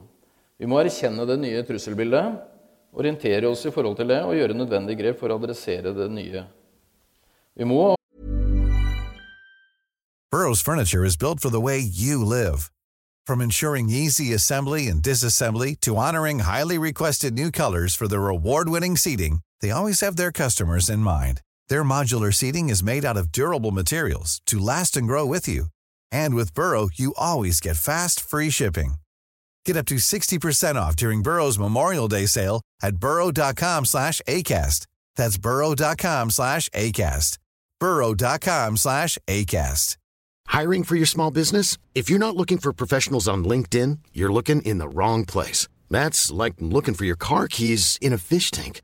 Vi 0.58 0.70
må 0.70 0.80
erkjenne 0.80 1.26
det 1.28 1.36
nye 1.42 1.66
trusselbildet, 1.68 2.38
orientere 2.94 3.48
oss 3.48 3.66
i 3.66 3.72
forhold 3.72 3.98
til 3.98 4.08
det 4.08 4.22
og 4.24 4.36
gjøre 4.36 4.58
nødvendige 4.58 5.02
grep 5.02 5.20
for 5.20 5.32
å 5.32 5.38
adressere 5.42 5.94
det 5.94 6.10
nye. 6.12 6.44
Vi 7.58 7.66
må 7.66 7.96
Burrow's 10.32 10.62
furniture 10.62 11.06
is 11.06 11.18
built 11.18 11.40
for 11.40 11.50
the 11.50 11.62
way 11.62 11.80
you 11.80 12.24
live. 12.24 12.70
From 13.26 13.42
ensuring 13.42 13.90
easy 13.90 14.34
assembly 14.34 14.88
and 14.88 15.02
disassembly 15.02 15.80
to 15.82 15.96
honoring 15.96 16.40
highly 16.40 16.78
requested 16.78 17.34
new 17.34 17.50
colors 17.50 17.96
for 17.96 18.08
their 18.08 18.28
award-winning 18.28 18.98
seating, 18.98 19.40
they 19.62 19.72
always 19.72 20.02
have 20.02 20.16
their 20.16 20.32
customers 20.32 20.90
in 20.90 21.00
mind. 21.00 21.42
Their 21.70 21.84
modular 21.84 22.34
seating 22.34 22.70
is 22.70 22.84
made 22.84 23.06
out 23.06 23.18
of 23.18 23.32
durable 23.32 23.72
materials 23.72 24.42
to 24.46 24.60
last 24.60 24.98
and 24.98 25.08
grow 25.08 25.26
with 25.26 25.48
you. 25.48 25.68
And 26.12 26.36
with 26.36 26.54
Burrow, 26.54 26.90
you 26.94 27.14
always 27.18 27.60
get 27.60 27.78
fast, 27.78 28.20
free 28.20 28.50
shipping. 28.50 28.96
Get 29.68 29.76
up 29.76 29.86
to 29.88 29.96
60% 29.96 30.76
off 30.76 30.96
during 30.96 31.22
Burrow's 31.22 31.60
Memorial 31.60 32.08
Day 32.08 32.26
sale 32.26 32.62
at 32.82 32.96
burrow.com 32.96 33.84
slash 33.84 34.22
ACAST. 34.26 34.86
That's 35.18 35.38
burrow.com 35.38 36.30
slash 36.30 36.70
ACAST. 36.70 37.38
burrow.com 37.78 38.78
slash 38.78 39.18
ACAST. 39.28 39.98
Hiring 40.48 40.86
for 40.86 40.96
your 40.96 41.06
small 41.06 41.32
business? 41.32 41.78
If 41.94 42.10
you're 42.10 42.18
not 42.18 42.38
looking 42.38 42.58
for 42.58 42.72
professionals 42.72 43.28
on 43.28 43.44
LinkedIn, 43.44 43.98
you're 44.14 44.32
looking 44.32 44.62
in 44.62 44.78
the 44.78 44.88
wrong 44.88 45.26
place. 45.26 45.68
That's 45.90 46.32
like 46.32 46.54
looking 46.62 46.94
for 46.94 47.04
your 47.04 47.18
car 47.18 47.50
keys 47.50 48.00
in 48.02 48.14
a 48.14 48.18
fish 48.18 48.52
tank. 48.52 48.82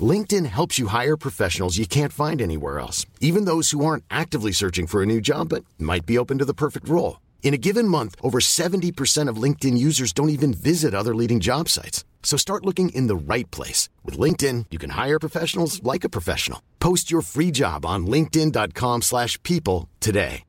LinkedIn 0.00 0.46
helps 0.46 0.78
you 0.78 0.86
hire 0.86 1.18
professionals 1.18 1.76
you 1.76 1.86
can't 1.86 2.12
find 2.12 2.40
anywhere 2.40 2.78
else, 2.78 3.04
even 3.20 3.44
those 3.44 3.70
who 3.72 3.84
aren't 3.84 4.04
actively 4.10 4.52
searching 4.52 4.86
for 4.86 5.02
a 5.02 5.06
new 5.06 5.20
job 5.20 5.50
but 5.50 5.66
might 5.78 6.06
be 6.06 6.16
open 6.16 6.38
to 6.38 6.46
the 6.46 6.54
perfect 6.54 6.88
role. 6.88 7.18
In 7.44 7.52
a 7.52 7.58
given 7.58 7.86
month, 7.86 8.16
over 8.22 8.40
70% 8.40 9.28
of 9.28 9.36
LinkedIn 9.36 9.76
users 9.76 10.12
don't 10.12 10.30
even 10.30 10.54
visit 10.54 10.94
other 10.94 11.14
leading 11.14 11.40
job 11.40 11.68
sites. 11.68 12.04
So 12.22 12.38
start 12.38 12.64
looking 12.64 12.88
in 12.88 13.06
the 13.06 13.14
right 13.14 13.48
place. 13.50 13.90
With 14.02 14.18
LinkedIn, 14.18 14.66
you 14.70 14.78
can 14.78 14.90
hire 14.90 15.20
professionals 15.20 15.82
like 15.82 16.04
a 16.04 16.08
professional. 16.08 16.60
Post 16.80 17.12
your 17.12 17.22
free 17.22 17.52
job 17.52 17.84
on 17.86 18.06
linkedin.com 18.06 19.02
slash 19.02 19.40
people 19.42 19.88
today. 20.00 20.42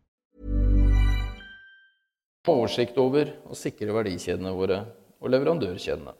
Oversikt 2.45 2.97
over 3.01 3.31
og 3.49 3.58
sikre 3.58 3.89
verdikjedene 3.89 4.51
våre 4.53 4.84
og 5.17 5.31
leverandørkjedene. 5.34 6.12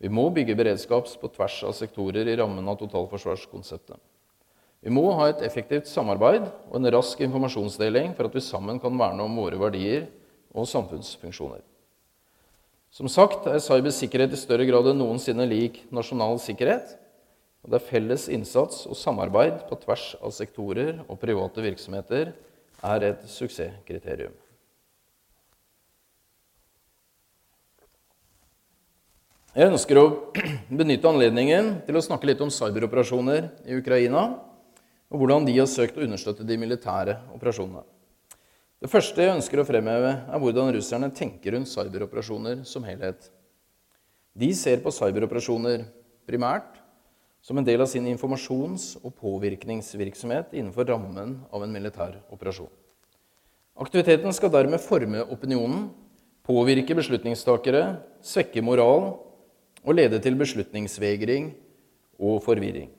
Vi 0.00 0.08
må 0.08 0.24
bygge 0.32 0.56
beredskaps 0.56 1.18
på 1.20 1.28
tvers 1.34 1.58
av 1.68 1.74
sektorer 1.76 2.30
i 2.32 2.36
rammen 2.40 2.64
av 2.64 2.78
totalforsvarskonseptet. 2.80 4.00
Vi 4.84 4.92
må 4.94 5.08
ha 5.18 5.26
et 5.30 5.42
effektivt 5.42 5.88
samarbeid 5.90 6.44
og 6.68 6.76
en 6.78 6.90
rask 6.94 7.18
informasjonsdeling 7.24 8.12
for 8.14 8.28
at 8.28 8.36
vi 8.36 8.44
sammen 8.44 8.78
kan 8.82 8.94
verne 8.98 9.24
om 9.24 9.40
våre 9.40 9.58
verdier 9.58 10.06
og 10.54 10.68
samfunnsfunksjoner. 10.70 11.64
Som 12.94 13.10
sagt 13.10 13.44
er 13.50 13.60
cybersikkerhet 13.60 14.32
i 14.32 14.40
større 14.40 14.64
grad 14.68 14.88
enn 14.88 15.02
noensinne 15.02 15.44
lik 15.50 15.82
nasjonal 15.94 16.38
sikkerhet. 16.40 16.94
Og 17.66 17.74
der 17.74 17.82
felles 17.82 18.28
innsats 18.32 18.86
og 18.88 18.96
samarbeid 18.96 19.64
på 19.68 19.76
tvers 19.82 20.12
av 20.22 20.32
sektorer 20.32 21.02
og 21.08 21.18
private 21.20 21.64
virksomheter 21.64 22.30
er 22.86 23.08
et 23.10 23.24
suksesskriterium. 23.28 24.32
Jeg 29.58 29.72
ønsker 29.72 29.98
å 29.98 30.06
benytte 30.80 31.10
anledningen 31.10 31.80
til 31.84 31.98
å 31.98 32.04
snakke 32.04 32.30
litt 32.30 32.42
om 32.44 32.52
cyberoperasjoner 32.52 33.50
i 33.66 33.80
Ukraina, 33.80 34.28
og 35.08 35.20
hvordan 35.20 35.46
de 35.48 35.56
har 35.56 35.68
søkt 35.70 35.96
å 35.96 36.04
understøtte 36.04 36.46
de 36.46 36.58
militære 36.60 37.16
operasjonene. 37.34 37.84
Det 38.78 38.90
første 38.92 39.24
jeg 39.24 39.34
ønsker 39.34 39.58
å 39.58 39.66
fremheve, 39.66 40.10
er 40.28 40.42
hvordan 40.42 40.70
russerne 40.76 41.08
tenker 41.10 41.56
rundt 41.56 41.70
cyberoperasjoner 41.70 42.60
som 42.68 42.84
helhet. 42.86 43.30
De 44.38 44.52
ser 44.54 44.78
på 44.84 44.92
cyberoperasjoner 44.94 45.82
primært 46.28 46.76
som 47.42 47.58
en 47.58 47.66
del 47.66 47.82
av 47.82 47.88
sin 47.90 48.06
informasjons- 48.06 48.98
og 49.02 49.16
påvirkningsvirksomhet 49.18 50.52
innenfor 50.54 50.86
rammen 50.90 51.38
av 51.50 51.64
en 51.64 51.72
militær 51.74 52.20
operasjon. 52.30 52.70
Aktiviteten 53.78 54.34
skal 54.34 54.52
dermed 54.52 54.82
forme 54.82 55.24
opinionen, 55.30 55.88
påvirke 56.46 56.96
beslutningstakere, 56.98 57.98
svekke 58.22 58.62
moral 58.64 59.08
og 59.84 59.94
lede 59.94 60.18
til 60.22 60.38
beslutningsvegring 60.38 61.52
og 62.18 62.40
forvirring. 62.46 62.90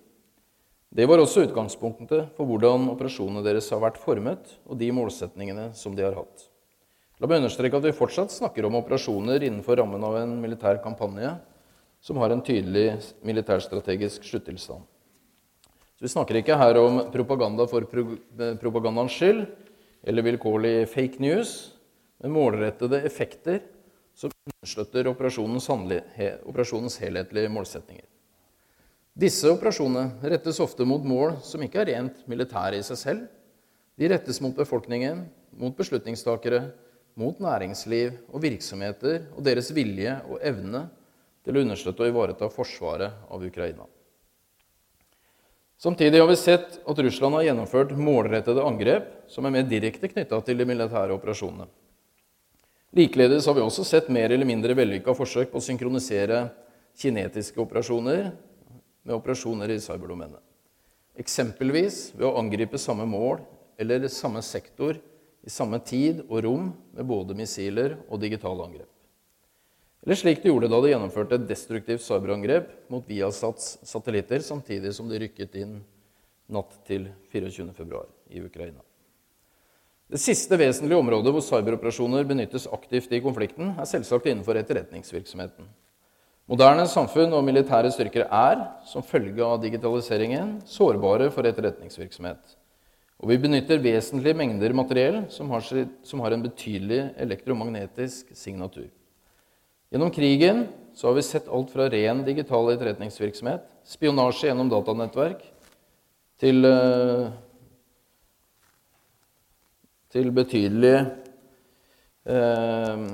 Det 0.90 1.06
var 1.06 1.22
også 1.22 1.44
utgangspunktet 1.46 2.32
for 2.34 2.50
hvordan 2.50 2.88
operasjonene 2.90 3.44
deres 3.46 3.68
har 3.70 3.82
vært 3.84 4.00
formet, 4.02 4.56
og 4.66 4.80
de 4.80 4.90
målsetningene 4.90 5.68
som 5.78 5.94
de 5.94 6.02
har 6.02 6.18
hatt. 6.18 6.48
La 7.22 7.30
meg 7.30 7.44
understreke 7.44 7.78
at 7.78 7.86
vi 7.86 7.94
fortsatt 7.94 8.34
snakker 8.34 8.66
om 8.66 8.80
operasjoner 8.80 9.44
innenfor 9.46 9.78
rammen 9.78 10.02
av 10.08 10.18
en 10.18 10.34
militær 10.42 10.80
kampanje 10.82 11.36
som 12.02 12.18
har 12.24 12.34
en 12.34 12.42
tydelig 12.42 12.96
militærstrategisk 13.28 14.26
sluttilstand. 14.26 14.82
Så 16.00 16.08
Vi 16.08 16.14
snakker 16.16 16.40
ikke 16.40 16.58
her 16.58 16.80
om 16.80 17.02
propaganda 17.12 17.68
for 17.68 17.86
propagandaens 17.86 19.14
skyld 19.14 19.46
eller 20.08 20.26
vilkårlig 20.26 20.88
fake 20.90 21.20
news, 21.22 21.76
men 22.24 22.34
målrettede 22.34 23.04
effekter 23.06 23.62
som 24.16 24.32
understøtter 24.48 25.12
operasjonens, 25.12 25.70
operasjonens 25.70 26.98
helhetlige 27.04 27.52
målsetninger. 27.52 28.09
Disse 29.20 29.50
operasjonene 29.52 30.30
rettes 30.32 30.62
ofte 30.64 30.86
mot 30.88 31.04
mål 31.04 31.42
som 31.44 31.60
ikke 31.66 31.82
er 31.82 31.90
rent 31.90 32.22
militære 32.30 32.78
i 32.80 32.86
seg 32.88 33.00
selv. 33.02 33.26
De 34.00 34.08
rettes 34.08 34.40
mot 34.40 34.56
befolkningen, 34.56 35.26
mot 35.60 35.76
beslutningstakere, 35.76 36.70
mot 37.20 37.42
næringsliv 37.44 38.14
og 38.30 38.40
virksomheter 38.46 39.26
og 39.34 39.44
deres 39.44 39.74
vilje 39.76 40.14
og 40.24 40.40
evne 40.40 40.86
til 41.44 41.58
å 41.58 41.66
understøtte 41.66 42.06
og 42.06 42.14
ivareta 42.14 42.48
forsvaret 42.54 43.28
av 43.28 43.44
Ukraina. 43.44 43.90
Samtidig 45.80 46.20
har 46.20 46.28
vi 46.28 46.40
sett 46.40 46.80
at 46.80 47.04
Russland 47.04 47.36
har 47.36 47.50
gjennomført 47.50 47.92
målrettede 48.00 48.64
angrep 48.64 49.12
som 49.32 49.44
er 49.48 49.58
mer 49.58 49.68
direkte 49.68 50.08
knytta 50.12 50.40
til 50.48 50.60
de 50.60 50.68
militære 50.68 51.16
operasjonene. 51.16 51.68
Likeledes 52.96 53.48
har 53.48 53.56
vi 53.58 53.68
også 53.68 53.84
sett 53.84 54.08
mer 54.12 54.32
eller 54.32 54.48
mindre 54.48 54.76
vellykka 54.80 55.12
forsøk 55.16 55.52
på 55.52 55.60
å 55.60 55.66
synkronisere 55.66 56.46
kinetiske 57.00 57.60
operasjoner 57.60 58.32
med 59.04 59.16
operasjoner 59.16 59.72
i 59.74 59.80
cyberdomenet. 59.82 60.42
Eksempelvis 61.20 62.10
ved 62.16 62.28
å 62.30 62.38
angripe 62.40 62.80
samme 62.80 63.08
mål 63.10 63.42
eller 63.80 64.08
samme 64.12 64.42
sektor 64.46 65.00
i 65.44 65.52
samme 65.52 65.80
tid 65.84 66.24
og 66.28 66.44
rom 66.46 66.72
med 66.96 67.08
både 67.08 67.36
missiler 67.38 67.98
og 68.08 68.22
digitale 68.24 68.66
angrep. 68.66 68.90
Eller 70.04 70.16
slik 70.16 70.44
de 70.44 70.52
gjorde 70.52 70.70
da 70.72 70.80
de 70.80 70.92
gjennomførte 70.94 71.36
et 71.36 71.48
destruktivt 71.50 72.04
cyberangrep 72.06 72.70
mot 72.92 73.08
Viasats 73.08 73.78
satellitter 73.88 74.44
samtidig 74.46 74.94
som 74.96 75.10
de 75.12 75.20
rykket 75.26 75.58
inn 75.60 75.82
natt 76.50 76.78
til 76.88 77.10
24.2 77.34 78.06
i 78.36 78.44
Ukraina. 78.44 78.82
Det 80.10 80.18
siste 80.18 80.58
vesentlige 80.58 80.98
området 80.98 81.34
hvor 81.36 81.44
cyberoperasjoner 81.46 82.26
benyttes 82.26 82.66
aktivt 82.74 83.12
i 83.14 83.22
konflikten, 83.22 83.76
er 83.78 83.86
selvsagt 83.86 84.26
innenfor 84.32 84.58
etterretningsvirksomheten. 84.58 85.68
Moderne 86.50 86.88
samfunn 86.90 87.36
og 87.38 87.44
militære 87.46 87.92
styrker 87.94 88.24
er, 88.26 88.64
som 88.90 89.06
følge 89.06 89.46
av 89.46 89.60
digitaliseringen, 89.62 90.56
sårbare 90.66 91.28
for 91.30 91.46
etterretningsvirksomhet. 91.46 92.56
Og 93.22 93.30
vi 93.30 93.38
benytter 93.44 93.82
vesentlige 93.84 94.38
mengder 94.40 94.74
materiell 94.74 95.20
som 95.30 95.52
har, 95.54 95.62
som 95.62 96.24
har 96.24 96.34
en 96.34 96.48
betydelig 96.48 97.04
elektromagnetisk 97.22 98.34
signatur. 98.34 98.88
Gjennom 99.94 100.10
krigen 100.14 100.66
har 101.04 101.14
vi 101.14 101.28
sett 101.28 101.48
alt 101.54 101.70
fra 101.70 101.86
ren 101.92 102.26
digital 102.26 102.74
etterretningsvirksomhet, 102.74 103.70
spionasje 103.86 104.50
gjennom 104.50 104.74
datanettverk, 104.74 105.46
til, 106.40 106.66
eh, 106.66 107.30
til 110.10 110.32
betydelig 110.34 110.96
eh, 112.26 113.10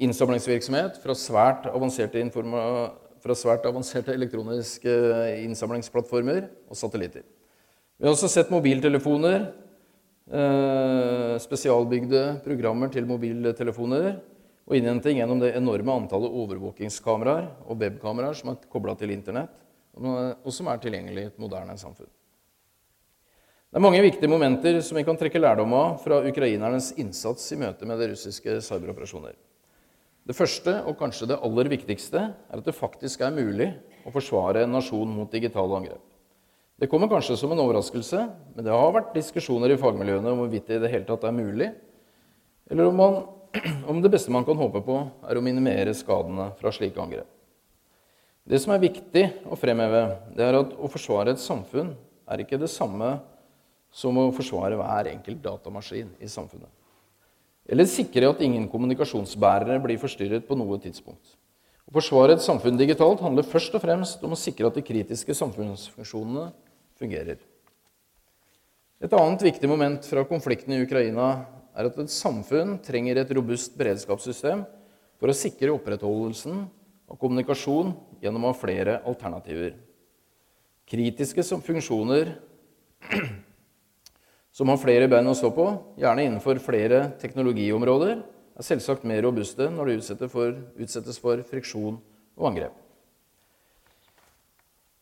innsamlingsvirksomhet 0.00 0.98
fra 1.02 1.16
svært 1.16 1.68
avanserte, 1.70 2.22
fra 3.20 3.36
svært 3.36 3.66
avanserte 3.68 4.14
elektroniske 4.16 4.94
innsamlingsplattformer 5.44 6.46
og 6.70 6.78
satellitter. 6.78 7.26
Vi 8.00 8.08
har 8.08 8.14
også 8.14 8.30
sett 8.32 8.52
mobiltelefoner, 8.52 9.52
eh, 10.32 11.38
spesialbygde 11.38 12.40
programmer 12.44 12.88
til 12.88 13.04
mobiltelefoner 13.04 14.20
og 14.66 14.76
innhenting 14.76 15.18
gjennom 15.18 15.40
det 15.42 15.56
enorme 15.56 15.92
antallet 15.92 16.30
overvåkingskameraer 16.30 17.50
og 17.66 17.80
webkameraer 17.82 18.34
som 18.38 18.52
er 18.52 18.56
kobla 18.70 18.94
til 18.96 19.10
Internett, 19.10 19.50
og 19.96 20.52
som 20.54 20.68
er 20.68 20.78
tilgjengelig 20.78 21.22
i 21.22 21.30
et 21.32 21.38
moderne 21.42 21.76
samfunn. 21.76 22.08
Det 23.70 23.78
er 23.78 23.84
mange 23.84 24.02
viktige 24.02 24.30
momenter 24.30 24.80
som 24.82 24.96
vi 24.98 25.04
kan 25.06 25.18
trekke 25.18 25.38
lærdom 25.38 25.74
av 25.78 26.00
fra 26.02 26.22
ukrainernes 26.26 26.92
innsats 26.98 27.52
i 27.52 27.58
møte 27.60 27.86
med 27.86 28.00
de 28.02 28.08
russiske 28.10 28.56
cyberoperasjoner. 28.66 29.36
Det 30.30 30.36
første, 30.38 30.76
og 30.86 30.94
kanskje 30.94 31.26
det 31.26 31.40
aller 31.42 31.66
viktigste, 31.72 32.20
er 32.30 32.60
at 32.60 32.66
det 32.66 32.76
faktisk 32.76 33.24
er 33.26 33.34
mulig 33.34 33.72
å 34.06 34.12
forsvare 34.14 34.62
en 34.62 34.76
nasjon 34.76 35.10
mot 35.10 35.32
digitale 35.32 35.74
angrep. 35.80 36.04
Det 36.78 36.86
kommer 36.88 37.10
kanskje 37.10 37.34
som 37.40 37.50
en 37.50 37.62
overraskelse, 37.64 38.20
men 38.54 38.64
det 38.64 38.70
har 38.70 38.94
vært 38.94 39.10
diskusjoner 39.16 39.74
i 39.74 39.80
fagmiljøene 39.80 40.30
om 40.30 40.44
hvorvidt 40.44 40.70
det 40.70 40.78
i 40.78 40.84
det 40.84 40.92
hele 40.92 41.08
tatt 41.08 41.26
er 41.26 41.34
mulig, 41.34 41.72
eller 42.70 42.92
om, 42.92 43.02
man, 43.02 43.18
om 43.90 43.98
det 44.04 44.12
beste 44.14 44.30
man 44.30 44.46
kan 44.46 44.60
håpe 44.60 44.84
på, 44.86 45.02
er 45.26 45.40
å 45.40 45.42
minimere 45.42 45.98
skadene 45.98 46.52
fra 46.62 46.70
slike 46.78 47.02
angrep. 47.02 47.26
Det 48.46 48.62
som 48.62 48.72
er 48.76 48.86
viktig 48.86 49.26
å 49.50 49.58
fremheve, 49.58 50.04
det 50.38 50.46
er 50.46 50.62
at 50.62 50.78
å 50.78 50.94
forsvare 50.94 51.34
et 51.34 51.42
samfunn 51.42 51.90
er 52.30 52.44
ikke 52.46 52.62
det 52.62 52.70
samme 52.70 53.16
som 53.90 54.14
å 54.22 54.30
forsvare 54.38 54.78
hver 54.78 55.10
enkelt 55.10 55.42
datamaskin 55.42 56.14
i 56.22 56.30
samfunnet. 56.30 56.70
Eller 57.68 57.88
sikre 57.90 58.30
at 58.30 58.40
ingen 58.42 58.66
kommunikasjonsbærere 58.70 59.78
blir 59.82 60.00
forstyrret 60.00 60.46
på 60.48 60.56
noe 60.58 60.78
tidspunkt. 60.82 61.36
Å 61.90 61.94
forsvare 61.98 62.36
et 62.36 62.44
samfunn 62.44 62.78
digitalt 62.78 63.22
handler 63.24 63.46
først 63.46 63.74
og 63.74 63.82
fremst 63.82 64.22
om 64.22 64.34
å 64.34 64.38
sikre 64.38 64.68
at 64.70 64.76
de 64.78 64.84
kritiske 64.86 65.34
samfunnsfunksjonene 65.34 66.50
fungerer. 67.00 67.40
Et 69.00 69.16
annet 69.16 69.42
viktig 69.42 69.68
moment 69.70 70.04
fra 70.06 70.22
konflikten 70.28 70.76
i 70.76 70.82
Ukraina 70.84 71.30
er 71.74 71.88
at 71.88 71.98
et 72.02 72.12
samfunn 72.12 72.76
trenger 72.84 73.18
et 73.18 73.32
robust 73.36 73.74
beredskapssystem 73.80 74.62
for 75.20 75.32
å 75.32 75.36
sikre 75.36 75.72
opprettholdelsen 75.74 76.66
av 77.10 77.18
kommunikasjon 77.18 77.94
gjennom 78.22 78.44
å 78.46 78.52
ha 78.52 78.58
flere 78.60 78.98
alternativer. 79.08 79.74
Kritiske 80.90 81.42
funksjoner 81.64 82.34
som 84.60 84.68
har 84.68 84.76
flere 84.76 85.06
bein 85.08 85.24
å 85.24 85.32
stå 85.32 85.48
på, 85.56 85.66
gjerne 85.96 86.26
innenfor 86.26 86.58
flere 86.60 87.14
teknologiområder, 87.22 88.18
er 88.60 88.66
selvsagt 88.66 89.06
mer 89.08 89.22
robuste 89.24 89.70
når 89.72 89.88
de 89.88 89.94
utsettes 90.02 90.32
for, 90.34 90.58
utsettes 90.76 91.16
for 91.22 91.40
friksjon 91.48 91.94
og 92.36 92.48
angrep. 92.50 92.74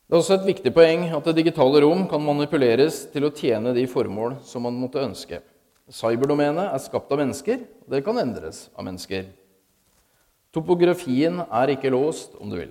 Det 0.07 0.15
er 0.15 0.21
også 0.21 0.37
et 0.39 0.47
viktig 0.47 0.71
poeng 0.77 1.09
at 1.11 1.27
det 1.27 1.35
digitale 1.41 1.83
rom 1.83 2.07
kan 2.07 2.23
manipuleres 2.23 3.01
til 3.11 3.27
å 3.27 3.33
tjene 3.35 3.75
de 3.75 3.83
formål 3.91 4.39
som 4.47 4.63
man 4.63 4.79
måtte 4.79 5.03
ønske. 5.03 5.43
Cyberdomenet 5.91 6.71
er 6.71 6.85
skapt 6.85 7.11
av 7.11 7.19
mennesker, 7.19 7.67
og 7.83 7.97
det 7.97 8.05
kan 8.07 8.23
endres 8.23 8.69
av 8.79 8.87
mennesker. 8.87 9.27
Topografien 10.55 11.43
er 11.51 11.75
ikke 11.75 11.91
låst, 11.91 12.39
om 12.39 12.47
du 12.47 12.61
vil. 12.61 12.71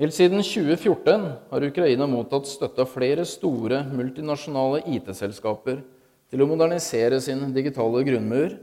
Helt 0.00 0.14
siden 0.16 0.40
2014 0.40 1.24
har 1.50 1.64
Ukraina 1.66 2.06
mottatt 2.08 2.46
støtte 2.48 2.80
av 2.80 2.88
flere 2.88 3.26
store 3.28 3.82
multinasjonale 3.92 4.80
IT-selskaper 4.88 5.82
til 6.32 6.40
å 6.40 6.46
modernisere 6.48 7.18
sin 7.20 7.50
digitale 7.52 8.00
grunnmur 8.06 8.54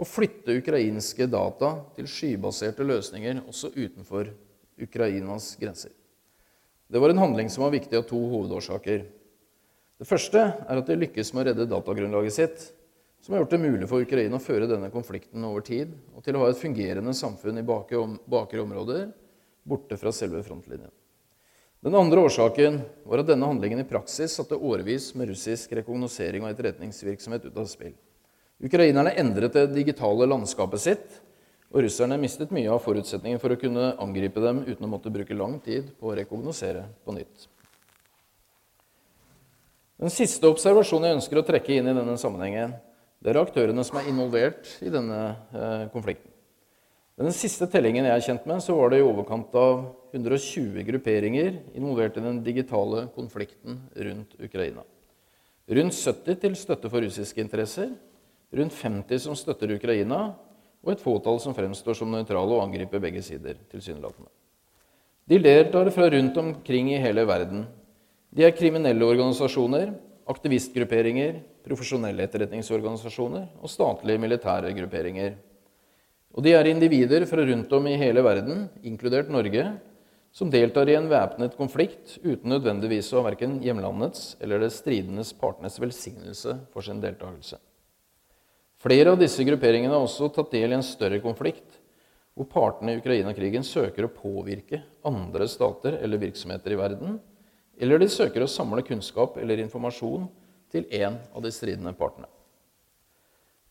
og 0.00 0.08
flytte 0.08 0.58
ukrainske 0.60 1.24
data 1.32 1.70
til 1.96 2.08
skybaserte 2.08 2.84
løsninger 2.84 3.40
også 3.46 3.72
utenfor 3.72 4.28
Ukrainas 4.80 5.54
grenser. 5.60 5.94
Det 6.92 7.00
var 7.00 7.14
en 7.14 7.22
handling 7.22 7.48
som 7.48 7.64
var 7.64 7.72
viktig 7.72 7.96
av 7.96 8.04
to 8.10 8.20
hovedårsaker. 8.20 9.06
Det 10.00 10.08
første 10.08 10.44
er 10.44 10.76
at 10.82 10.92
de 10.92 10.98
lykkes 11.00 11.32
med 11.32 11.42
å 11.42 11.46
redde 11.48 11.68
datagrunnlaget 11.72 12.36
sitt, 12.36 12.68
som 13.24 13.32
har 13.32 13.44
gjort 13.44 13.56
det 13.56 13.62
mulig 13.64 13.88
for 13.88 14.04
Ukraina 14.04 14.36
å 14.36 14.44
føre 14.44 14.68
denne 14.68 14.92
konflikten 14.92 15.44
over 15.48 15.64
tid 15.64 15.96
og 16.12 16.24
til 16.24 16.36
å 16.36 16.44
ha 16.44 16.52
et 16.52 16.60
fungerende 16.60 17.16
samfunn 17.16 17.60
i 17.60 17.64
bakre 17.64 18.64
områder 18.64 19.08
borte 19.62 19.96
fra 20.00 20.12
selve 20.14 20.42
frontlinjen. 20.46 20.92
Den 21.80 21.96
andre 21.96 22.20
årsaken 22.26 22.82
var 23.08 23.22
at 23.22 23.30
denne 23.30 23.48
handlingen 23.48 23.80
i 23.80 23.88
praksis 23.88 24.34
satte 24.36 24.58
årevis 24.58 25.14
med 25.16 25.30
russisk 25.32 25.72
rekognosering 25.78 26.44
og 26.44 26.52
etterretningsvirksomhet 26.52 27.46
ut 27.48 27.56
av 27.56 27.68
spill. 27.70 27.94
Ukrainerne 28.60 29.14
endret 29.16 29.56
det 29.56 29.70
digitale 29.72 30.28
landskapet 30.28 30.82
sitt, 30.82 31.20
og 31.70 31.86
russerne 31.86 32.18
mistet 32.20 32.50
mye 32.52 32.68
av 32.68 32.82
forutsetningen 32.84 33.40
for 33.40 33.54
å 33.54 33.58
kunne 33.60 33.94
angripe 34.02 34.42
dem 34.42 34.64
uten 34.66 34.84
å 34.84 34.90
måtte 34.90 35.12
bruke 35.14 35.36
lang 35.38 35.56
tid 35.64 35.88
på 35.96 36.10
å 36.10 36.16
rekognosere 36.18 36.84
på 37.06 37.14
nytt. 37.16 37.46
Den 40.00 40.12
siste 40.12 40.48
observasjonen 40.48 41.10
jeg 41.10 41.18
ønsker 41.20 41.40
å 41.40 41.46
trekke 41.46 41.76
inn 41.76 41.88
i 41.88 41.96
denne 41.96 42.16
sammenhengen, 42.20 42.74
det 43.20 43.32
er 43.32 43.40
aktørene 43.40 43.84
som 43.84 43.98
er 44.00 44.08
involvert 44.08 44.68
i 44.80 44.92
denne 44.92 45.20
eh, 45.52 45.88
konflikten. 45.92 46.29
Den 47.20 47.34
siste 47.36 47.66
tellingen 47.68 48.06
jeg 48.08 48.16
er 48.16 48.24
kjent 48.24 48.46
med, 48.48 48.62
så 48.64 48.72
var 48.78 48.92
det 48.92 49.02
i 49.02 49.04
overkant 49.04 49.52
av 49.60 49.82
120 50.16 50.80
grupperinger 50.86 51.58
involvert 51.76 52.16
i 52.16 52.22
den 52.24 52.38
digitale 52.40 53.10
konflikten 53.12 53.76
rundt 53.92 54.38
Ukraina. 54.40 54.86
Rundt 55.68 55.98
70 55.98 56.38
til 56.40 56.56
støtte 56.56 56.88
for 56.88 57.04
russiske 57.04 57.42
interesser, 57.44 57.90
rundt 58.56 58.72
50 58.72 59.20
som 59.26 59.36
støtter 59.36 59.74
Ukraina, 59.76 60.30
og 60.80 60.94
et 60.94 61.02
fåtall 61.04 61.36
som 61.44 61.52
fremstår 61.52 61.98
som 61.98 62.08
nøytrale 62.08 62.56
og 62.56 62.64
angriper 62.64 63.02
begge 63.04 63.20
sider. 63.22 63.60
tilsynelatende. 63.68 64.30
De 65.28 65.38
deltar 65.38 65.90
fra 65.92 66.08
rundt 66.08 66.36
omkring 66.40 66.88
i 66.94 67.02
hele 67.04 67.26
verden. 67.28 67.66
De 68.32 68.44
er 68.44 68.56
kriminelle 68.56 69.04
organisasjoner, 69.04 69.92
aktivistgrupperinger, 70.26 71.42
profesjonelle 71.66 72.24
etterretningsorganisasjoner 72.24 73.46
og 73.60 73.68
statlige 73.68 74.18
militære 74.18 74.72
grupperinger. 74.72 75.36
Og 76.30 76.44
de 76.46 76.52
er 76.54 76.68
individer 76.70 77.24
fra 77.26 77.42
rundt 77.46 77.72
om 77.74 77.86
i 77.90 77.96
hele 77.98 78.22
verden, 78.22 78.68
inkludert 78.86 79.30
Norge, 79.32 79.64
som 80.30 80.50
deltar 80.50 80.86
i 80.86 80.94
en 80.94 81.08
væpnet 81.10 81.56
konflikt 81.58 82.14
uten 82.22 82.52
nødvendigvis 82.52 83.08
å 83.10 83.18
ha 83.18 83.30
verken 83.32 83.58
hjemlandets 83.64 84.36
eller 84.38 84.62
det 84.62 84.70
stridendes 84.74 85.32
partenes 85.34 85.80
velsignelse 85.82 86.54
for 86.70 86.86
sin 86.86 87.02
deltakelse. 87.02 87.58
Flere 88.80 89.12
av 89.12 89.18
disse 89.20 89.44
grupperingene 89.44 89.92
har 89.92 90.06
også 90.06 90.30
tatt 90.32 90.54
del 90.54 90.70
i 90.70 90.78
en 90.78 90.86
større 90.86 91.18
konflikt, 91.20 91.80
hvor 92.38 92.46
partene 92.48 92.94
i 92.94 93.00
Ukraina-krigen 93.02 93.66
søker 93.66 94.06
å 94.06 94.14
påvirke 94.14 94.80
andre 95.04 95.50
stater 95.50 95.98
eller 95.98 96.22
virksomheter 96.22 96.72
i 96.72 96.78
verden, 96.78 97.18
eller 97.80 98.00
de 98.00 98.08
søker 98.12 98.44
å 98.44 98.48
samle 98.48 98.86
kunnskap 98.86 99.36
eller 99.40 99.60
informasjon 99.60 100.28
til 100.70 100.86
én 100.94 101.18
av 101.34 101.42
de 101.42 101.52
stridende 101.52 101.92
partene. 101.98 102.30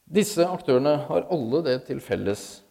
Disse 0.10 0.41
aktørene 0.41 0.95
har 1.06 1.28
alle 1.30 1.62
det 1.67 1.76
til 1.86 2.00
felles 2.02 2.63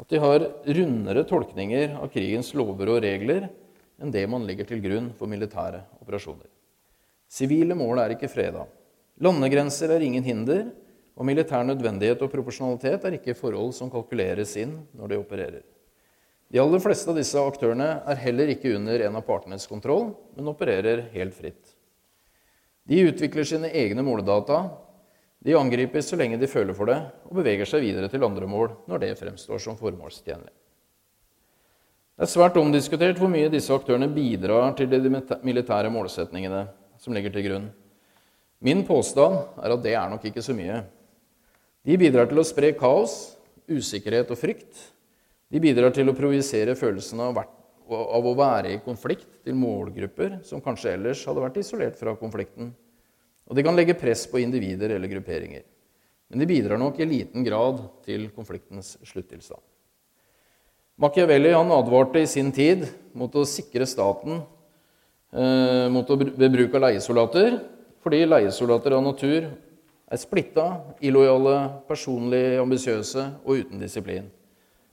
at 0.00 0.08
de 0.08 0.20
har 0.22 0.46
rundere 0.64 1.26
tolkninger 1.28 1.98
av 2.00 2.08
krigens 2.12 2.54
lover 2.56 2.94
og 2.94 3.02
regler 3.04 3.50
enn 4.00 4.12
det 4.14 4.22
man 4.32 4.46
legger 4.48 4.70
til 4.70 4.80
grunn 4.80 5.10
for 5.18 5.28
militære 5.28 5.82
operasjoner. 6.00 6.48
Sivile 7.28 7.76
mål 7.76 8.00
er 8.00 8.14
ikke 8.16 8.30
freda. 8.32 8.64
Landegrenser 9.20 9.92
er 9.92 10.06
ingen 10.06 10.24
hinder, 10.24 10.70
og 11.12 11.26
militær 11.28 11.66
nødvendighet 11.68 12.22
og 12.24 12.32
proporsjonalitet 12.32 13.04
er 13.04 13.18
ikke 13.18 13.36
forhold 13.36 13.74
som 13.76 13.92
kalkuleres 13.92 14.56
inn 14.56 14.78
når 14.96 15.12
de 15.12 15.20
opererer. 15.20 15.64
De 16.50 16.58
aller 16.58 16.80
fleste 16.80 17.12
av 17.12 17.20
disse 17.20 17.38
aktørene 17.38 17.90
er 18.08 18.22
heller 18.24 18.54
ikke 18.54 18.72
under 18.78 19.04
en 19.04 19.20
av 19.20 19.26
partenes 19.28 19.68
kontroll, 19.68 20.14
men 20.32 20.48
opererer 20.48 21.10
helt 21.12 21.36
fritt. 21.36 21.76
De 22.88 23.04
utvikler 23.04 23.44
sine 23.44 23.68
egne 23.68 24.02
måledata 24.02 24.64
de 25.40 25.56
angriper 25.56 26.04
så 26.04 26.18
lenge 26.20 26.36
de 26.40 26.48
føler 26.50 26.76
for 26.76 26.90
det, 26.90 26.98
og 27.28 27.38
beveger 27.38 27.68
seg 27.68 27.84
videre 27.84 28.10
til 28.12 28.24
andre 28.26 28.48
mål 28.48 28.74
når 28.90 29.04
det 29.04 29.14
fremstår 29.20 29.62
som 29.62 29.78
formålstjenlig. 29.78 30.52
Det 32.20 32.26
er 32.26 32.32
svært 32.34 32.58
omdiskutert 32.60 33.16
hvor 33.16 33.30
mye 33.32 33.48
disse 33.48 33.72
aktørene 33.72 34.10
bidrar 34.12 34.74
til 34.76 34.90
de 34.92 35.00
militære 35.40 35.88
målsetningene 35.92 36.66
som 37.00 37.16
ligger 37.16 37.32
til 37.32 37.46
grunn. 37.46 37.70
Min 38.60 38.82
påstand 38.84 39.38
er 39.56 39.72
at 39.72 39.80
det 39.80 39.94
er 39.96 40.10
nok 40.12 40.26
ikke 40.28 40.44
så 40.44 40.52
mye. 40.52 40.82
De 41.88 41.96
bidrar 41.96 42.28
til 42.28 42.42
å 42.42 42.44
spre 42.44 42.74
kaos, 42.76 43.38
usikkerhet 43.64 44.28
og 44.28 44.36
frykt. 44.36 44.76
De 45.48 45.62
bidrar 45.64 45.94
til 45.96 46.12
å 46.12 46.16
projisere 46.18 46.76
følelsen 46.76 47.22
av, 47.24 47.40
å 47.88 48.34
være 48.36 48.74
i 48.74 48.82
konflikt 48.84 49.40
til 49.46 49.56
målgrupper 49.56 50.42
som 50.44 50.60
kanskje 50.60 50.92
ellers 50.98 51.24
hadde 51.24 51.46
vært 51.46 51.56
isolert 51.62 51.96
fra 51.96 52.12
konflikten. 52.20 52.74
Og 53.50 53.58
de 53.58 53.64
kan 53.66 53.74
legge 53.74 53.98
press 53.98 54.28
på 54.30 54.38
individer 54.38 54.94
eller 54.94 55.10
grupperinger. 55.10 55.64
Men 56.30 56.38
de 56.38 56.46
bidrar 56.46 56.78
nok 56.78 57.00
i 57.02 57.08
liten 57.10 57.42
grad 57.42 57.82
til 58.06 58.28
konfliktens 58.30 58.94
sluttilstand. 59.02 59.62
Machiavelli 61.00 61.50
advarte 61.56 62.22
i 62.22 62.28
sin 62.30 62.52
tid 62.54 62.84
mot 63.18 63.34
å 63.34 63.42
sikre 63.48 63.88
staten 63.88 64.36
eh, 65.32 65.88
mot 65.90 66.06
å, 66.06 66.18
ved 66.20 66.52
bruk 66.52 66.76
av 66.76 66.84
leiesoldater, 66.84 67.56
fordi 68.04 68.22
leiesoldater 68.28 68.94
av 68.94 69.02
natur 69.02 69.48
er 70.10 70.20
splitta, 70.20 70.66
illojale, 71.02 71.56
personlig 71.88 72.60
ambisiøse 72.60 73.26
og 73.42 73.64
uten 73.64 73.82
disiplin. 73.82 74.28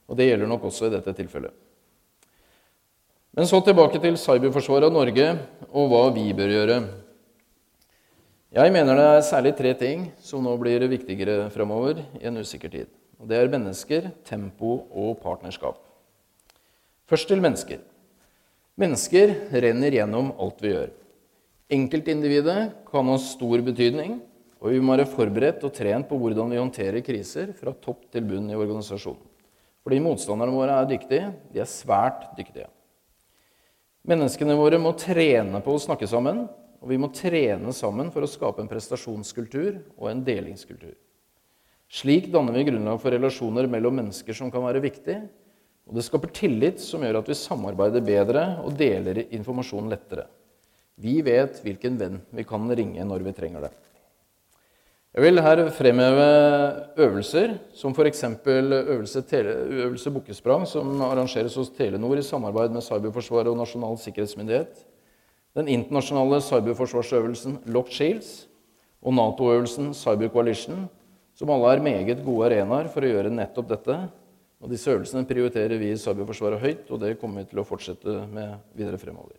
Og 0.08 0.16
Det 0.16 0.30
gjelder 0.30 0.50
nok 0.50 0.64
også 0.70 0.88
i 0.88 0.94
dette 0.96 1.14
tilfellet. 1.14 1.52
Men 3.36 3.46
så 3.46 3.60
tilbake 3.62 4.00
til 4.02 4.16
cyberforsvaret 4.18 4.88
av 4.88 4.94
Norge 4.96 5.28
og 5.68 5.92
hva 5.92 6.06
vi 6.16 6.32
bør 6.34 6.54
gjøre. 6.56 6.78
Jeg 8.48 8.72
mener 8.72 8.96
det 8.96 9.02
er 9.04 9.26
særlig 9.26 9.50
tre 9.58 9.74
ting 9.76 10.06
som 10.24 10.40
nå 10.40 10.54
blir 10.56 10.80
viktigere 10.88 11.50
fremover 11.52 11.98
i 12.16 12.22
en 12.30 12.40
usikker 12.40 12.70
tid. 12.72 12.86
Det 13.20 13.36
er 13.36 13.50
mennesker, 13.52 14.06
tempo 14.24 14.86
og 14.88 15.18
partnerskap. 15.20 15.76
Først 17.04 17.28
til 17.28 17.42
mennesker. 17.44 17.82
Mennesker 18.80 19.34
renner 19.52 19.92
gjennom 19.92 20.30
alt 20.40 20.64
vi 20.64 20.72
gjør. 20.72 20.94
Enkeltindividet 21.76 22.62
kan 22.88 23.10
ha 23.12 23.16
stor 23.20 23.60
betydning, 23.66 24.14
og 24.64 24.72
vi 24.72 24.80
må 24.80 24.96
være 24.96 25.10
forberedt 25.12 25.66
og 25.68 25.74
trent 25.76 26.08
på 26.08 26.16
hvordan 26.16 26.48
vi 26.54 26.62
håndterer 26.62 27.04
kriser 27.04 27.52
fra 27.58 27.74
topp 27.76 28.06
til 28.08 28.24
bunn 28.30 28.48
i 28.48 28.56
organisasjonen. 28.56 29.20
Fordi 29.84 29.98
motstanderne 30.00 30.56
våre 30.56 30.78
er 30.80 30.88
dyktige. 30.88 31.34
De 31.52 31.60
er 31.60 31.68
svært 31.68 32.30
dyktige. 32.38 32.70
Menneskene 34.08 34.56
våre 34.56 34.80
må 34.80 34.94
trene 34.96 35.60
på 35.60 35.76
å 35.76 35.84
snakke 35.84 36.08
sammen 36.08 36.46
og 36.78 36.92
vi 36.92 36.98
må 37.00 37.10
trene 37.14 37.72
sammen 37.74 38.12
for 38.14 38.24
å 38.24 38.30
skape 38.30 38.62
en 38.62 38.70
prestasjonskultur 38.70 39.80
og 39.96 40.08
en 40.10 40.22
delingskultur. 40.24 40.94
Slik 41.88 42.28
danner 42.30 42.54
vi 42.54 42.66
grunnlag 42.68 43.00
for 43.02 43.14
relasjoner 43.14 43.66
mellom 43.70 43.96
mennesker 44.02 44.36
som 44.36 44.52
kan 44.52 44.66
være 44.66 44.82
viktig, 44.84 45.18
og 45.88 45.96
det 45.96 46.04
skaper 46.04 46.32
tillit 46.36 46.82
som 46.84 47.02
gjør 47.02 47.22
at 47.22 47.30
vi 47.30 47.36
samarbeider 47.38 48.04
bedre 48.04 48.44
og 48.60 48.76
deler 48.76 49.24
informasjon 49.24 49.88
lettere. 49.88 50.26
Vi 51.00 51.20
vet 51.24 51.62
hvilken 51.64 51.96
venn 51.98 52.18
vi 52.34 52.44
kan 52.46 52.68
ringe 52.68 53.06
når 53.08 53.24
vi 53.24 53.34
trenger 53.36 53.64
det. 53.64 53.72
Jeg 55.16 55.24
vil 55.24 55.40
her 55.40 55.62
fremheve 55.72 56.26
øvelser, 57.00 57.54
som 57.74 57.94
f.eks. 57.96 58.20
Øvelse, 58.44 59.22
øvelse 59.32 60.12
Bukkesprang, 60.12 60.66
som 60.68 61.00
arrangeres 61.02 61.56
hos 61.56 61.72
Telenor 61.74 62.20
i 62.20 62.26
samarbeid 62.26 62.76
med 62.76 62.84
Cyberforsvaret 62.84 63.48
og 63.50 63.56
Nasjonal 63.58 63.96
sikkerhetsmyndighet 64.02 64.84
den 65.58 65.70
internasjonale 65.74 66.38
cyberforsvarsøvelsen 66.46 67.58
Locked 67.74 67.96
Shields 67.96 68.30
og 69.02 69.14
Nato-øvelsen 69.16 69.90
Cyber 69.96 70.30
Coalition, 70.30 70.86
som 71.38 71.50
alle 71.54 71.74
er 71.74 71.82
meget 71.82 72.22
gode 72.26 72.48
arenaer 72.48 72.90
for 72.92 73.02
å 73.02 73.10
gjøre 73.10 73.34
nettopp 73.34 73.68
dette. 73.72 73.98
Og 74.58 74.70
Disse 74.70 74.90
øvelsene 74.90 75.26
prioriterer 75.26 75.78
vi 75.78 75.92
i 75.92 75.98
Cyberforsvaret 75.98 76.62
høyt, 76.62 76.88
og 76.90 77.02
det 77.02 77.16
kommer 77.20 77.42
vi 77.44 77.50
til 77.52 77.62
å 77.62 77.66
fortsette 77.66 78.14
med 78.30 78.56
videre 78.78 78.98
fremover. 78.98 79.36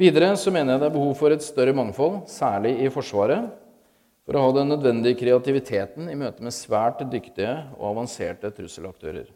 Videre 0.00 0.30
så 0.40 0.52
mener 0.52 0.74
jeg 0.74 0.80
det 0.80 0.88
er 0.88 0.94
behov 0.94 1.12
for 1.18 1.34
et 1.34 1.44
større 1.44 1.76
mangfold, 1.76 2.22
særlig 2.30 2.78
i 2.80 2.92
Forsvaret, 2.92 3.50
for 4.24 4.36
å 4.36 4.46
ha 4.46 4.54
den 4.56 4.72
nødvendige 4.72 5.18
kreativiteten 5.20 6.08
i 6.08 6.16
møte 6.16 6.44
med 6.44 6.56
svært 6.56 7.02
dyktige 7.12 7.52
og 7.76 7.90
avanserte 7.94 8.52
trusselaktører. 8.56 9.28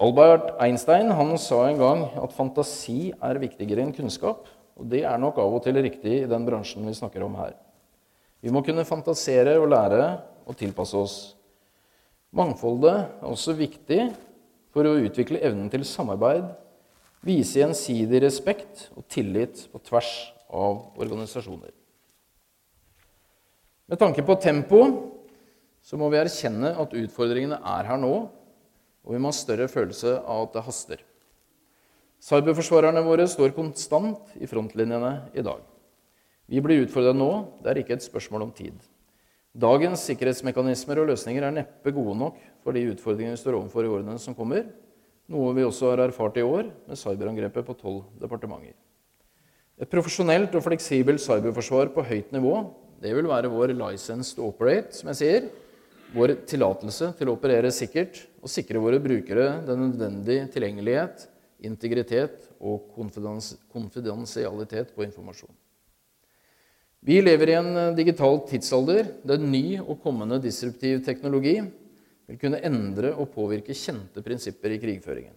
Albert 0.00 0.54
Einstein 0.64 1.10
han 1.12 1.34
sa 1.36 1.66
en 1.68 1.80
gang 1.80 2.06
at 2.16 2.32
fantasi 2.32 3.10
er 3.12 3.40
viktigere 3.42 3.84
enn 3.84 3.92
kunnskap. 3.92 4.46
Og 4.80 4.88
det 4.88 5.02
er 5.04 5.20
nok 5.20 5.36
av 5.42 5.58
og 5.58 5.60
til 5.66 5.76
riktig 5.76 6.22
i 6.22 6.30
den 6.30 6.46
bransjen 6.46 6.86
vi 6.88 6.96
snakker 6.96 7.26
om 7.26 7.36
her. 7.36 7.52
Vi 8.40 8.48
må 8.48 8.62
kunne 8.64 8.86
fantasere 8.88 9.58
og 9.60 9.68
lære 9.68 10.06
og 10.48 10.56
tilpasse 10.56 10.96
oss. 10.96 11.16
Mangfoldet 12.32 12.94
er 12.96 13.28
også 13.28 13.52
viktig 13.58 14.06
for 14.72 14.88
å 14.88 14.96
utvikle 15.02 15.42
evnen 15.44 15.68
til 15.68 15.84
samarbeid, 15.84 16.46
vise 17.26 17.60
gjensidig 17.60 18.22
respekt 18.24 18.86
og 18.94 19.04
tillit 19.12 19.66
på 19.68 19.82
tvers 19.84 20.12
av 20.48 20.96
organisasjoner. 20.96 21.74
Med 23.90 24.00
tanke 24.00 24.24
på 24.24 24.38
tempo 24.40 24.80
så 25.84 25.98
må 26.00 26.08
vi 26.08 26.22
erkjenne 26.22 26.72
at 26.78 26.94
utfordringene 26.96 27.58
er 27.58 27.88
her 27.90 28.00
nå, 28.00 28.14
og 29.06 29.14
vi 29.14 29.20
må 29.20 29.30
ha 29.32 29.36
større 29.36 29.68
følelse 29.70 30.18
av 30.20 30.46
at 30.46 30.56
det 30.56 30.64
haster. 30.66 31.02
Cyberforsvarerne 32.20 33.00
våre 33.06 33.24
står 33.30 33.54
konstant 33.56 34.34
i 34.36 34.48
frontlinjene 34.48 35.12
i 35.32 35.44
dag. 35.44 35.62
Vi 36.50 36.60
blir 36.60 36.84
utfordra 36.84 37.14
nå, 37.16 37.30
det 37.62 37.72
er 37.72 37.80
ikke 37.80 37.96
et 37.96 38.04
spørsmål 38.04 38.48
om 38.48 38.52
tid. 38.52 38.76
Dagens 39.56 40.04
sikkerhetsmekanismer 40.06 41.00
og 41.00 41.08
løsninger 41.10 41.46
er 41.46 41.56
neppe 41.56 41.94
gode 41.94 42.14
nok 42.18 42.36
for 42.62 42.76
de 42.76 42.84
utfordringene 42.92 43.34
vi 43.34 43.40
står 43.40 43.56
overfor 43.58 43.86
i 43.86 43.90
årene 43.90 44.18
som 44.22 44.36
kommer, 44.36 44.68
noe 45.30 45.54
vi 45.56 45.64
også 45.64 45.92
har 45.92 46.04
erfart 46.04 46.38
i 46.38 46.44
år 46.44 46.68
med 46.90 46.98
cyberangrepet 46.98 47.66
på 47.66 47.76
tolv 47.78 48.04
departementer. 48.20 48.76
Et 49.80 49.88
profesjonelt 49.88 50.52
og 50.58 50.66
fleksibelt 50.66 51.22
cyberforsvar 51.24 51.88
på 51.94 52.04
høyt 52.04 52.34
nivå 52.34 52.54
det 53.00 53.14
vil 53.16 53.30
være 53.30 53.48
vår 53.48 53.72
license 53.78 54.36
to 54.36 54.50
operate, 54.50 54.92
som 54.92 55.08
jeg 55.08 55.20
sier. 55.22 55.46
Vår 56.10 56.32
tillatelse 56.50 57.12
til 57.18 57.28
å 57.30 57.36
operere 57.36 57.70
sikkert 57.70 58.24
og 58.42 58.50
sikre 58.50 58.80
våre 58.82 58.98
brukere 59.02 59.60
den 59.66 59.84
nødvendige 59.84 60.48
tilgjengelighet, 60.50 61.28
integritet 61.62 62.48
og 62.58 62.88
konfidensialitet 63.70 64.90
på 64.96 65.04
informasjon. 65.06 65.52
Vi 67.00 67.20
lever 67.22 67.52
i 67.52 67.56
en 67.60 67.70
digital 67.96 68.40
tidsalder 68.48 69.06
der 69.24 69.40
ny 69.40 69.78
og 69.80 70.02
kommende 70.02 70.40
disruptiv 70.42 71.04
teknologi 71.06 71.60
vil 71.62 72.40
kunne 72.42 72.60
endre 72.66 73.14
og 73.14 73.30
påvirke 73.32 73.76
kjente 73.76 74.22
prinsipper 74.24 74.74
i 74.74 74.80
krigføringen, 74.82 75.36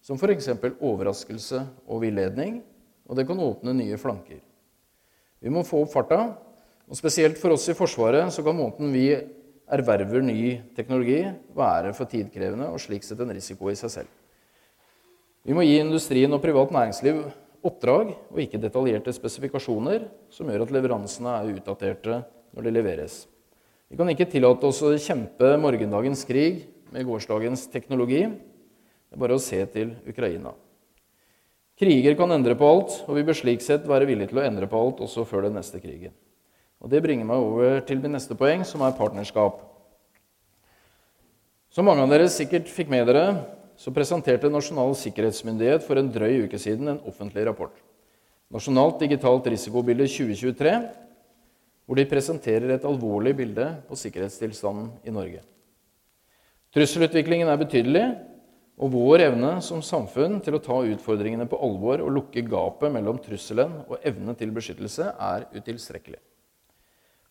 som 0.00 0.16
f.eks. 0.16 0.48
overraskelse 0.78 1.66
og 1.86 2.02
villedning, 2.06 2.62
og 3.10 3.18
det 3.18 3.26
kan 3.26 3.42
åpne 3.42 3.74
nye 3.76 3.98
flanker. 4.00 4.40
Vi 5.42 5.50
må 5.50 5.66
få 5.66 5.82
opp 5.82 5.92
farta, 5.92 6.22
og 6.86 6.98
spesielt 6.98 7.38
for 7.40 7.54
oss 7.54 7.68
i 7.68 7.76
Forsvaret 7.76 8.30
så 8.32 8.44
kan 8.46 8.56
måten 8.56 8.94
vi 8.94 9.08
erverver 9.72 10.24
ny 10.24 10.58
teknologi, 10.76 11.22
være 11.56 11.94
for 11.96 12.10
tidkrevende 12.10 12.68
og 12.68 12.80
slik 12.82 13.06
sett 13.06 13.20
en 13.24 13.32
risiko 13.32 13.70
i 13.72 13.78
seg 13.78 13.92
selv. 13.94 14.10
Vi 15.42 15.56
må 15.56 15.64
gi 15.66 15.78
industrien 15.80 16.32
og 16.32 16.42
privat 16.42 16.70
næringsliv 16.74 17.24
oppdrag 17.66 18.12
og 18.30 18.40
ikke 18.42 18.60
detaljerte 18.62 19.14
spesifikasjoner 19.14 20.06
som 20.30 20.50
gjør 20.50 20.66
at 20.66 20.74
leveransene 20.74 21.36
er 21.38 21.52
utdaterte 21.56 22.20
når 22.52 22.66
de 22.66 22.74
leveres. 22.74 23.22
Vi 23.90 23.98
kan 23.98 24.08
ikke 24.08 24.28
tillate 24.30 24.68
oss 24.68 24.80
å 24.84 24.92
kjempe 24.96 25.54
morgendagens 25.60 26.24
krig 26.28 26.62
med 26.92 27.06
gårsdagens 27.08 27.66
teknologi. 27.72 28.22
Det 28.28 29.16
er 29.16 29.20
bare 29.20 29.36
å 29.36 29.42
se 29.42 29.60
til 29.72 29.96
Ukraina. 30.08 30.54
Kriger 31.78 32.14
kan 32.16 32.30
endre 32.32 32.54
på 32.58 32.68
alt, 32.68 32.98
og 33.08 33.16
vi 33.16 33.24
bør 33.26 33.36
slik 33.36 33.64
sett 33.64 33.88
være 33.88 34.06
villige 34.08 34.30
til 34.30 34.40
å 34.40 34.44
endre 34.46 34.68
på 34.70 34.78
alt 34.78 35.00
også 35.04 35.24
før 35.28 35.48
den 35.48 35.56
neste 35.58 35.80
krigen. 35.82 36.14
Og 36.82 36.90
Det 36.90 37.02
bringer 37.02 37.26
meg 37.26 37.38
over 37.38 37.80
til 37.86 38.00
min 38.02 38.16
neste 38.16 38.34
poeng, 38.34 38.64
som 38.66 38.82
er 38.82 38.96
partnerskap. 38.98 39.60
Som 41.70 41.86
mange 41.86 42.02
av 42.02 42.10
dere 42.10 42.26
sikkert 42.28 42.66
fikk 42.68 42.90
med 42.90 43.06
dere, 43.06 43.26
så 43.78 43.94
presenterte 43.94 44.50
Nasjonal 44.50 44.92
sikkerhetsmyndighet 44.98 45.86
for 45.86 45.96
en 45.96 46.10
drøy 46.12 46.44
uke 46.44 46.58
siden 46.60 46.90
en 46.90 47.00
offentlig 47.08 47.46
rapport. 47.46 47.72
Nasjonalt 48.52 48.98
digitalt 49.00 49.46
risikobilde 49.48 50.08
2023, 50.10 50.74
hvor 51.86 51.98
de 51.98 52.08
presenterer 52.10 52.74
et 52.74 52.84
alvorlig 52.84 53.32
bilde 53.38 53.68
på 53.88 53.96
sikkerhetstilstanden 53.98 54.90
i 55.06 55.14
Norge. 55.14 55.40
Trusselutviklingen 56.74 57.48
er 57.48 57.62
betydelig, 57.62 58.04
og 58.82 58.92
vår 58.92 59.26
evne 59.28 59.54
som 59.62 59.82
samfunn 59.84 60.40
til 60.42 60.56
å 60.56 60.62
ta 60.64 60.80
utfordringene 60.82 61.46
på 61.46 61.60
alvor 61.62 62.02
og 62.02 62.12
lukke 62.16 62.42
gapet 62.48 62.90
mellom 62.92 63.20
trusselen 63.22 63.82
og 63.86 63.98
evne 64.02 64.34
til 64.38 64.54
beskyttelse 64.54 65.12
er 65.12 65.46
utilstrekkelig. 65.54 66.18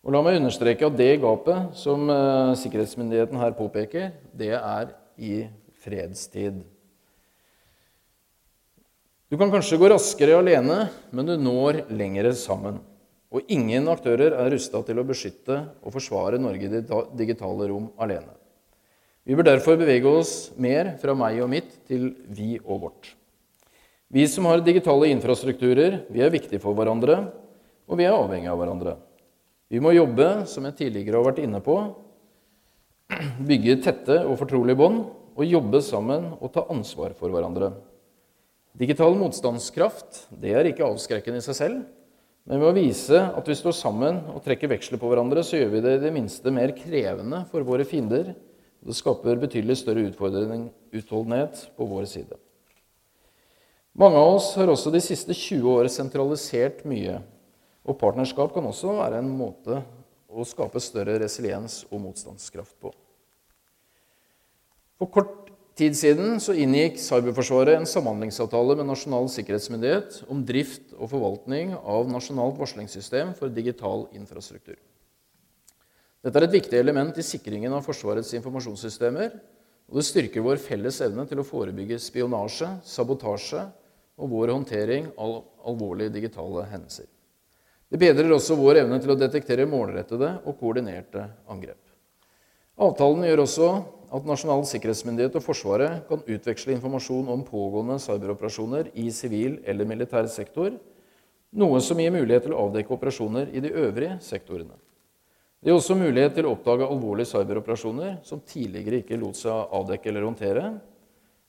Og 0.02 0.10
La 0.10 0.18
meg 0.24 0.40
understreke 0.40 0.88
at 0.88 0.98
det 0.98 1.20
gapet 1.22 1.76
som 1.78 2.08
uh, 2.10 2.56
sikkerhetsmyndigheten 2.58 3.38
her 3.38 3.54
påpeker, 3.54 4.10
det 4.34 4.50
er 4.58 4.90
i 5.14 5.44
fredstid. 5.84 6.58
Du 9.30 9.38
kan 9.38 9.52
kanskje 9.52 9.78
gå 9.80 9.88
raskere 9.88 10.40
alene, 10.42 10.88
men 11.14 11.28
du 11.28 11.36
når 11.38 11.84
lengre 11.94 12.34
sammen. 12.36 12.82
Og 13.32 13.46
ingen 13.48 13.86
aktører 13.88 14.34
er 14.34 14.50
rusta 14.52 14.82
til 14.84 14.98
å 15.00 15.06
beskytte 15.08 15.62
og 15.80 15.94
forsvare 15.94 16.40
Norge 16.42 16.66
i 16.66 16.72
det 16.74 16.82
digitale 17.16 17.70
rom 17.70 17.86
alene. 17.96 18.34
Vi 19.22 19.38
bør 19.38 19.46
derfor 19.52 19.78
bevege 19.78 20.10
oss 20.10 20.50
mer 20.58 20.96
fra 21.00 21.14
meg 21.16 21.38
og 21.40 21.48
mitt 21.54 21.70
til 21.86 22.10
vi 22.26 22.56
og 22.58 22.88
vårt. 22.88 23.14
Vi 24.12 24.26
som 24.28 24.50
har 24.50 24.60
digitale 24.66 25.08
infrastrukturer, 25.14 26.02
vi 26.12 26.20
er 26.20 26.34
viktige 26.34 26.60
for 26.60 26.76
hverandre, 26.76 27.22
og 27.86 28.02
vi 28.02 28.04
er 28.04 28.18
avhengige 28.18 28.50
av 28.52 28.58
hverandre. 28.60 28.98
Vi 29.72 29.80
må 29.80 29.94
jobbe, 29.96 30.44
som 30.44 30.66
jeg 30.68 30.76
tidligere 30.76 31.16
har 31.16 31.30
vært 31.30 31.40
inne 31.40 31.62
på, 31.64 31.78
bygge 33.48 33.78
tette 33.80 34.18
og 34.26 34.36
fortrolige 34.40 34.76
bånd 34.76 35.00
og 35.32 35.48
jobbe 35.48 35.80
sammen 35.84 36.26
og 36.34 36.52
ta 36.52 36.66
ansvar 36.72 37.14
for 37.16 37.32
hverandre. 37.32 37.70
Digital 38.76 39.16
motstandskraft 39.16 40.26
det 40.42 40.52
er 40.56 40.68
ikke 40.68 40.84
avskrekkende 40.84 41.40
i 41.40 41.46
seg 41.46 41.56
selv, 41.56 41.80
men 42.44 42.60
ved 42.60 42.68
å 42.68 42.76
vise 42.76 43.16
at 43.32 43.48
vi 43.48 43.56
står 43.56 43.76
sammen 43.78 44.20
og 44.34 44.42
trekker 44.44 44.68
veksler 44.74 45.00
på 45.00 45.08
hverandre, 45.08 45.44
så 45.46 45.56
gjør 45.56 45.74
vi 45.76 45.82
det 45.84 45.96
i 45.96 46.04
det 46.04 46.12
minste 46.12 46.52
mer 46.52 46.74
krevende 46.76 47.44
for 47.48 47.64
våre 47.64 47.88
fiender. 47.88 48.32
Og 48.82 48.90
det 48.90 48.98
skaper 48.98 49.40
betydelig 49.40 49.78
større 49.78 50.04
utholdenhet 50.04 51.66
på 51.78 51.86
vår 51.86 52.08
side. 52.10 52.36
Mange 53.96 54.18
av 54.18 54.34
oss 54.36 54.52
har 54.58 54.68
også 54.72 54.92
de 54.92 55.00
siste 55.04 55.36
20 55.36 55.68
år 55.70 55.88
sentralisert 55.92 56.82
mye 56.88 57.22
og 57.82 57.98
partnerskap 57.98 58.54
kan 58.54 58.66
også 58.68 58.96
være 59.00 59.20
en 59.22 59.30
måte 59.34 59.80
å 60.32 60.44
skape 60.48 60.80
større 60.80 61.18
resiliens 61.20 61.82
og 61.90 62.00
motstandskraft 62.06 62.76
på. 62.80 62.92
For 65.00 65.10
kort 65.10 65.50
tid 65.78 65.96
siden 65.98 66.38
så 66.42 66.54
inngikk 66.54 66.98
Cyberforsvaret 67.02 67.74
en 67.78 67.88
samhandlingsavtale 67.88 68.76
med 68.78 68.86
Nasjonal 68.90 69.28
sikkerhetsmyndighet 69.32 70.22
om 70.30 70.44
drift 70.46 70.94
og 70.98 71.10
forvaltning 71.10 71.74
av 71.80 72.10
Nasjonalt 72.12 72.58
varslingssystem 72.60 73.32
for 73.38 73.52
digital 73.52 74.06
infrastruktur. 74.14 74.78
Dette 76.22 76.38
er 76.38 76.46
et 76.46 76.54
viktig 76.54 76.78
element 76.78 77.16
i 77.18 77.24
sikringen 77.26 77.72
av 77.74 77.82
Forsvarets 77.82 78.30
informasjonssystemer, 78.38 79.32
og 79.90 79.98
det 79.98 80.04
styrker 80.06 80.44
vår 80.44 80.60
felles 80.62 81.00
evne 81.02 81.24
til 81.26 81.42
å 81.42 81.46
forebygge 81.46 81.98
spionasje, 82.00 82.68
sabotasje 82.86 83.64
og 84.22 84.30
vår 84.30 84.52
håndtering 84.54 85.10
av 85.18 85.40
alvorlige 85.66 86.14
digitale 86.14 86.68
hendelser. 86.70 87.10
Det 87.92 87.98
bedrer 88.00 88.30
også 88.32 88.56
vår 88.56 88.78
evne 88.86 88.96
til 89.02 89.10
å 89.12 89.18
detektere 89.20 89.68
målrettede 89.68 90.38
og 90.48 90.54
koordinerte 90.56 91.26
angrep. 91.52 91.80
Avtalen 92.80 93.26
gjør 93.26 93.42
også 93.42 93.66
at 94.16 94.28
Nasjonal 94.28 94.62
sikkerhetsmyndighet 94.68 95.34
og 95.36 95.44
Forsvaret 95.44 96.06
kan 96.08 96.22
utveksle 96.24 96.72
informasjon 96.72 97.28
om 97.34 97.42
pågående 97.44 97.98
cyberoperasjoner 98.00 98.88
i 98.96 99.10
sivil 99.12 99.58
eller 99.68 99.88
militær 99.88 100.24
sektor, 100.32 100.70
noe 101.52 101.80
som 101.84 102.00
gir 102.00 102.14
mulighet 102.14 102.46
til 102.46 102.54
å 102.56 102.62
avdekke 102.64 102.94
operasjoner 102.96 103.52
i 103.52 103.60
de 103.60 103.74
øvrige 103.82 104.14
sektorene. 104.24 104.78
Det 105.60 105.68
gir 105.68 105.76
også 105.76 105.96
mulighet 106.00 106.32
til 106.38 106.48
å 106.48 106.54
oppdage 106.56 106.88
alvorlige 106.88 107.28
cyberoperasjoner 107.34 108.14
som 108.24 108.40
tidligere 108.40 109.02
ikke 109.02 109.20
lot 109.20 109.36
seg 109.36 109.76
avdekke 109.80 110.08
eller 110.08 110.24
håndtere. 110.30 110.64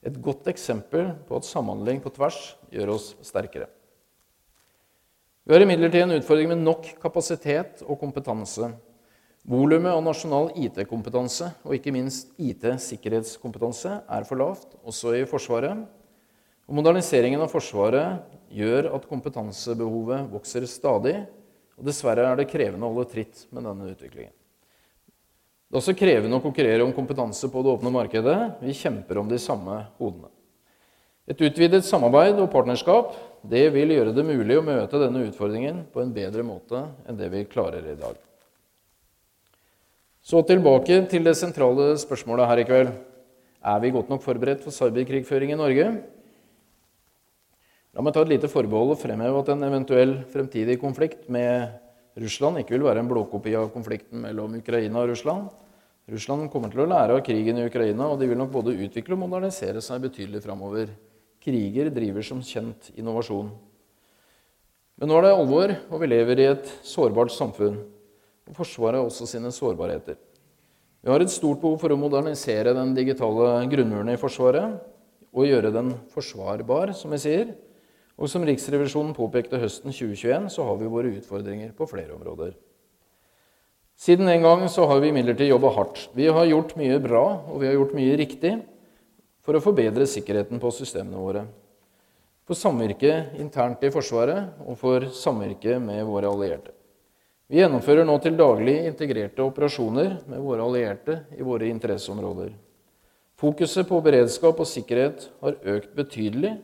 Et 0.04 0.20
godt 0.20 0.52
eksempel 0.52 1.14
på 1.24 1.40
at 1.40 1.48
samhandling 1.48 2.04
på 2.04 2.12
tvers 2.20 2.42
gjør 2.68 2.98
oss 2.98 3.14
sterkere. 3.24 3.70
Vi 5.44 5.54
har 5.54 5.62
imidlertid 5.62 6.02
en 6.02 6.12
utfordring 6.16 6.48
med 6.54 6.62
nok 6.64 6.86
kapasitet 7.04 7.82
og 7.84 7.98
kompetanse. 8.00 8.70
Volumet 9.44 9.92
av 9.92 10.00
nasjonal 10.06 10.54
IT-kompetanse 10.56 11.50
og 11.66 11.74
ikke 11.76 11.92
minst 11.92 12.30
IT-sikkerhetskompetanse 12.40 13.98
er 14.08 14.28
for 14.30 14.40
lavt, 14.40 14.78
også 14.88 15.18
i 15.20 15.26
Forsvaret. 15.28 15.82
Og 16.64 16.78
moderniseringen 16.78 17.44
av 17.44 17.52
Forsvaret 17.52 18.24
gjør 18.56 18.88
at 18.96 19.10
kompetansebehovet 19.10 20.30
vokser 20.32 20.64
stadig. 20.72 21.18
Og 21.76 21.90
dessverre 21.90 22.24
er 22.30 22.40
det 22.40 22.48
krevende 22.48 22.88
å 22.88 22.94
holde 22.94 23.12
tritt 23.12 23.44
med 23.52 23.68
denne 23.68 23.90
utviklingen. 23.92 24.32
Det 25.68 25.76
er 25.76 25.82
også 25.82 25.98
krevende 25.98 26.40
å 26.40 26.46
konkurrere 26.46 26.88
om 26.88 26.96
kompetanse 26.96 27.52
på 27.52 27.66
det 27.66 27.74
åpne 27.74 27.92
markedet. 27.92 28.40
Vi 28.64 28.80
kjemper 28.80 29.20
om 29.20 29.28
de 29.28 29.42
samme 29.44 29.82
hodene. 30.00 30.32
Et 31.24 31.40
utvidet 31.40 31.86
samarbeid 31.88 32.36
og 32.44 32.50
partnerskap 32.52 33.14
det 33.48 33.70
vil 33.72 33.94
gjøre 33.96 34.12
det 34.16 34.26
mulig 34.28 34.58
å 34.60 34.66
møte 34.66 35.00
denne 35.00 35.22
utfordringen 35.24 35.86
på 35.94 36.02
en 36.04 36.12
bedre 36.16 36.44
måte 36.44 36.82
enn 37.08 37.20
det 37.20 37.30
vi 37.32 37.46
klarer 37.48 37.86
i 37.88 37.96
dag. 38.00 38.18
Så 40.24 40.40
tilbake 40.48 41.02
til 41.12 41.24
det 41.24 41.36
sentrale 41.40 41.94
spørsmålet 42.00 42.48
her 42.48 42.62
i 42.62 42.66
kveld. 42.68 42.92
Er 43.64 43.80
vi 43.80 43.92
godt 43.96 44.12
nok 44.12 44.24
forberedt 44.24 44.64
for 44.64 44.76
cyberkrigføring 44.76 45.54
i 45.56 45.60
Norge? 45.60 45.88
La 47.94 48.04
meg 48.04 48.16
ta 48.16 48.24
et 48.24 48.32
lite 48.32 48.52
forbehold 48.52 48.96
og 48.96 49.00
fremheve 49.00 49.44
at 49.44 49.52
en 49.54 49.64
eventuell 49.68 50.16
fremtidig 50.32 50.76
konflikt 50.82 51.30
med 51.32 51.72
Russland 52.20 52.60
ikke 52.60 52.76
vil 52.76 52.88
være 52.88 53.04
en 53.04 53.12
blåkopi 53.12 53.56
av 53.60 53.72
konflikten 53.72 54.24
mellom 54.26 54.60
Ukraina 54.60 55.04
og 55.06 55.14
Russland. 55.14 55.48
Russland 56.12 56.52
kommer 56.52 56.72
til 56.72 56.84
å 56.84 56.90
lære 56.90 57.16
av 57.16 57.24
krigen 57.24 57.62
i 57.62 57.68
Ukraina, 57.70 58.10
og 58.12 58.20
de 58.20 58.28
vil 58.28 58.40
nok 58.40 58.52
både 58.52 58.76
utvikle 58.76 59.16
og 59.16 59.24
modernisere 59.24 59.80
seg 59.84 60.04
betydelig 60.04 60.44
framover. 60.44 60.92
Kriger 61.44 61.90
driver 61.92 62.24
som 62.24 62.42
kjent 62.46 62.92
innovasjon. 62.96 63.50
Men 65.00 65.10
nå 65.10 65.18
er 65.18 65.26
det 65.26 65.34
alvor, 65.36 65.74
og 65.92 66.00
vi 66.00 66.08
lever 66.08 66.40
i 66.40 66.50
et 66.54 66.70
sårbart 66.88 67.34
samfunn. 67.36 67.82
Og 68.48 68.56
Forsvaret 68.56 69.00
har 69.00 69.08
også 69.08 69.28
sine 69.28 69.52
sårbarheter. 69.52 70.16
Vi 71.04 71.12
har 71.12 71.20
et 71.20 71.32
stort 71.34 71.60
behov 71.60 71.82
for 71.82 71.92
å 71.92 72.00
modernisere 72.00 72.72
den 72.78 72.94
digitale 72.96 73.58
grunnmuren 73.72 74.14
i 74.14 74.20
Forsvaret 74.20 74.78
og 75.34 75.50
gjøre 75.50 75.74
den 75.74 75.96
forsvarbar, 76.14 76.94
som 76.96 77.12
vi 77.12 77.20
sier. 77.20 77.56
Og 78.16 78.30
som 78.30 78.46
Riksrevisjonen 78.46 79.16
påpekte 79.18 79.60
høsten 79.60 79.92
2021, 79.92 80.52
så 80.54 80.68
har 80.68 80.78
vi 80.80 80.92
våre 80.92 81.12
utfordringer 81.18 81.74
på 81.76 81.88
flere 81.90 82.14
områder. 82.14 82.54
Siden 84.00 84.30
den 84.30 84.46
gang 84.46 84.64
så 84.70 84.86
har 84.90 85.02
vi 85.02 85.10
imidlertid 85.10 85.50
jobba 85.50 85.74
hardt. 85.74 86.06
Vi 86.16 86.30
har 86.30 86.46
gjort 86.50 86.76
mye 86.78 87.00
bra, 87.02 87.24
og 87.50 87.62
vi 87.62 87.70
har 87.70 87.76
gjort 87.78 87.98
mye 87.98 88.16
riktig. 88.20 88.54
For 89.44 89.58
å 89.58 89.64
forbedre 89.64 90.08
sikkerheten 90.08 90.62
på 90.62 90.72
systemene 90.72 91.20
våre. 91.20 91.44
For 92.48 92.60
samvirke 92.60 93.36
internt 93.40 93.84
i 93.84 93.92
Forsvaret 93.92 94.64
og 94.64 94.78
for 94.80 95.06
samvirke 95.16 95.78
med 95.84 96.04
våre 96.08 96.32
allierte. 96.32 96.74
Vi 97.52 97.60
gjennomfører 97.60 98.08
nå 98.08 98.16
til 98.24 98.38
daglig 98.40 98.80
integrerte 98.88 99.44
operasjoner 99.44 100.16
med 100.32 100.42
våre 100.44 100.64
allierte 100.64 101.20
i 101.36 101.44
våre 101.46 101.68
interesseområder. 101.70 102.54
Fokuset 103.40 103.88
på 103.90 104.00
beredskap 104.04 104.60
og 104.64 104.70
sikkerhet 104.70 105.28
har 105.44 105.60
økt 105.76 105.92
betydelig, 105.98 106.56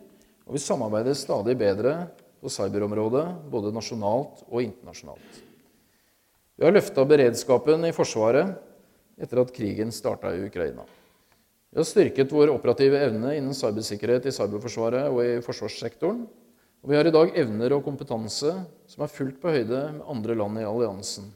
og 0.47 0.55
vi 0.55 0.63
samarbeider 0.63 1.17
stadig 1.19 1.57
bedre 1.59 1.93
på 2.39 2.51
cyberområdet, 2.51 3.25
både 3.51 3.73
nasjonalt 3.75 4.45
og 4.47 4.63
internasjonalt. 4.63 5.41
Vi 6.59 6.65
har 6.65 6.75
løfta 6.75 7.03
beredskapen 7.07 7.83
i 7.87 7.95
Forsvaret 7.95 8.55
etter 9.19 9.43
at 9.43 9.51
krigen 9.55 9.91
starta 9.95 10.31
i 10.35 10.47
Ukraina. 10.47 10.87
Vi 11.69 11.77
har 11.77 11.85
styrket 11.85 12.31
vår 12.33 12.49
operative 12.49 12.97
evne 12.97 13.35
innen 13.37 13.53
cybersikkerhet 13.53 14.25
i 14.25 14.33
cyberforsvaret 14.33 15.11
og 15.11 15.19
i 15.21 15.41
forsvarssektoren. 15.45 16.23
Og 16.81 16.89
vi 16.89 16.97
har 16.97 17.05
i 17.05 17.13
dag 17.13 17.35
evner 17.37 17.75
og 17.75 17.83
kompetanse 17.85 18.53
som 18.89 19.03
er 19.05 19.11
fullt 19.11 19.37
på 19.41 19.51
høyde 19.53 19.81
med 19.99 20.07
andre 20.09 20.37
land 20.39 20.57
i 20.61 20.65
alliansen. 20.65 21.27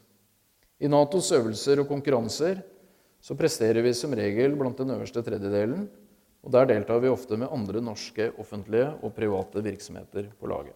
I 0.82 0.90
Natos 0.90 1.30
øvelser 1.36 1.84
og 1.84 1.90
konkurranser 1.92 2.64
så 3.24 3.38
presterer 3.38 3.86
vi 3.86 3.92
som 3.96 4.16
regel 4.18 4.56
blant 4.58 4.80
den 4.80 4.96
øverste 4.96 5.22
tredjedelen, 5.24 5.86
og 6.44 6.52
der 6.52 6.66
deltar 6.72 7.00
vi 7.00 7.12
ofte 7.12 7.38
med 7.40 7.52
andre 7.54 7.84
norske 7.84 8.32
offentlige 8.42 8.90
og 9.04 9.14
private 9.16 9.62
virksomheter 9.64 10.32
på 10.40 10.50
laget. 10.50 10.76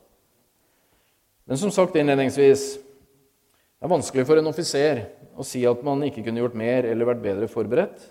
Men 1.47 1.57
som 1.57 1.73
sagt 1.73 1.97
innledningsvis 1.97 2.75
det 2.77 3.85
er 3.85 3.91
vanskelig 3.91 4.25
for 4.27 4.39
en 4.39 4.49
offiser 4.49 5.03
å 5.37 5.45
si 5.45 5.63
at 5.69 5.81
man 5.85 6.05
ikke 6.05 6.23
kunne 6.25 6.43
gjort 6.43 6.55
mer 6.57 6.85
eller 6.89 7.09
vært 7.09 7.25
bedre 7.25 7.49
forberedt 7.51 8.07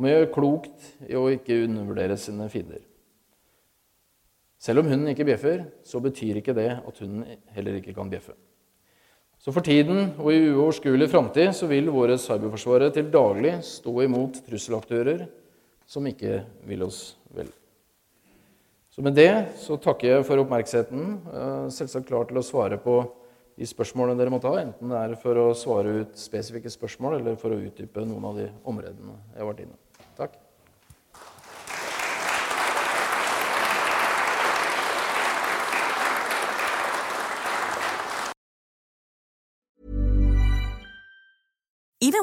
og 0.00 0.06
vi 0.06 0.14
gjør 0.14 0.30
klokt 0.32 0.84
i 1.04 1.16
å 1.18 1.26
ikke 1.28 1.58
undervurdere 1.66 2.14
sine 2.16 2.46
fiender. 2.48 2.80
Selv 4.56 4.80
om 4.80 4.88
hunden 4.88 5.10
ikke 5.12 5.26
bjeffer, 5.28 5.66
så 5.84 6.00
betyr 6.00 6.38
ikke 6.40 6.54
det 6.56 6.70
at 6.78 7.00
hunden 7.04 7.26
heller 7.52 7.76
ikke 7.76 7.92
kan 7.92 8.08
bjeffe. 8.08 8.32
Så 9.40 9.52
for 9.52 9.64
tiden 9.64 10.14
og 10.16 10.30
i 10.32 10.40
uoverskuelig 10.54 11.10
framtid 11.12 11.52
så 11.56 11.68
vil 11.68 11.92
våre 11.92 12.16
cyberforsvarere 12.20 12.94
til 12.96 13.12
daglig 13.12 13.58
stå 13.68 13.92
imot 14.06 14.40
trusselaktører 14.48 15.26
som 15.88 16.08
ikke 16.08 16.46
vil 16.68 16.86
oss 16.88 17.02
vel. 17.36 17.52
Så 18.88 19.04
med 19.04 19.20
det 19.20 19.32
så 19.60 19.76
takker 19.80 20.14
jeg 20.14 20.28
for 20.28 20.40
oppmerksomheten. 20.40 21.18
Selvsagt 21.76 22.08
klar 22.08 22.24
til 22.28 22.40
å 22.40 22.44
svare 22.44 22.80
på 22.80 23.02
de 23.60 23.68
spørsmålene 23.68 24.16
dere 24.16 24.32
måtte 24.32 24.48
ha, 24.48 24.64
enten 24.64 24.88
det 24.88 25.04
er 25.04 25.20
for 25.20 25.36
å 25.36 25.50
svare 25.52 26.00
ut 26.00 26.16
spesifikke 26.16 26.72
spørsmål 26.72 27.18
eller 27.18 27.36
for 27.40 27.52
å 27.52 27.60
utdype 27.60 28.08
noen 28.08 28.32
av 28.32 28.40
de 28.40 28.48
områdene 28.64 29.18
jeg 29.34 29.40
har 29.42 29.48
vært 29.52 29.64
innom. 29.66 29.80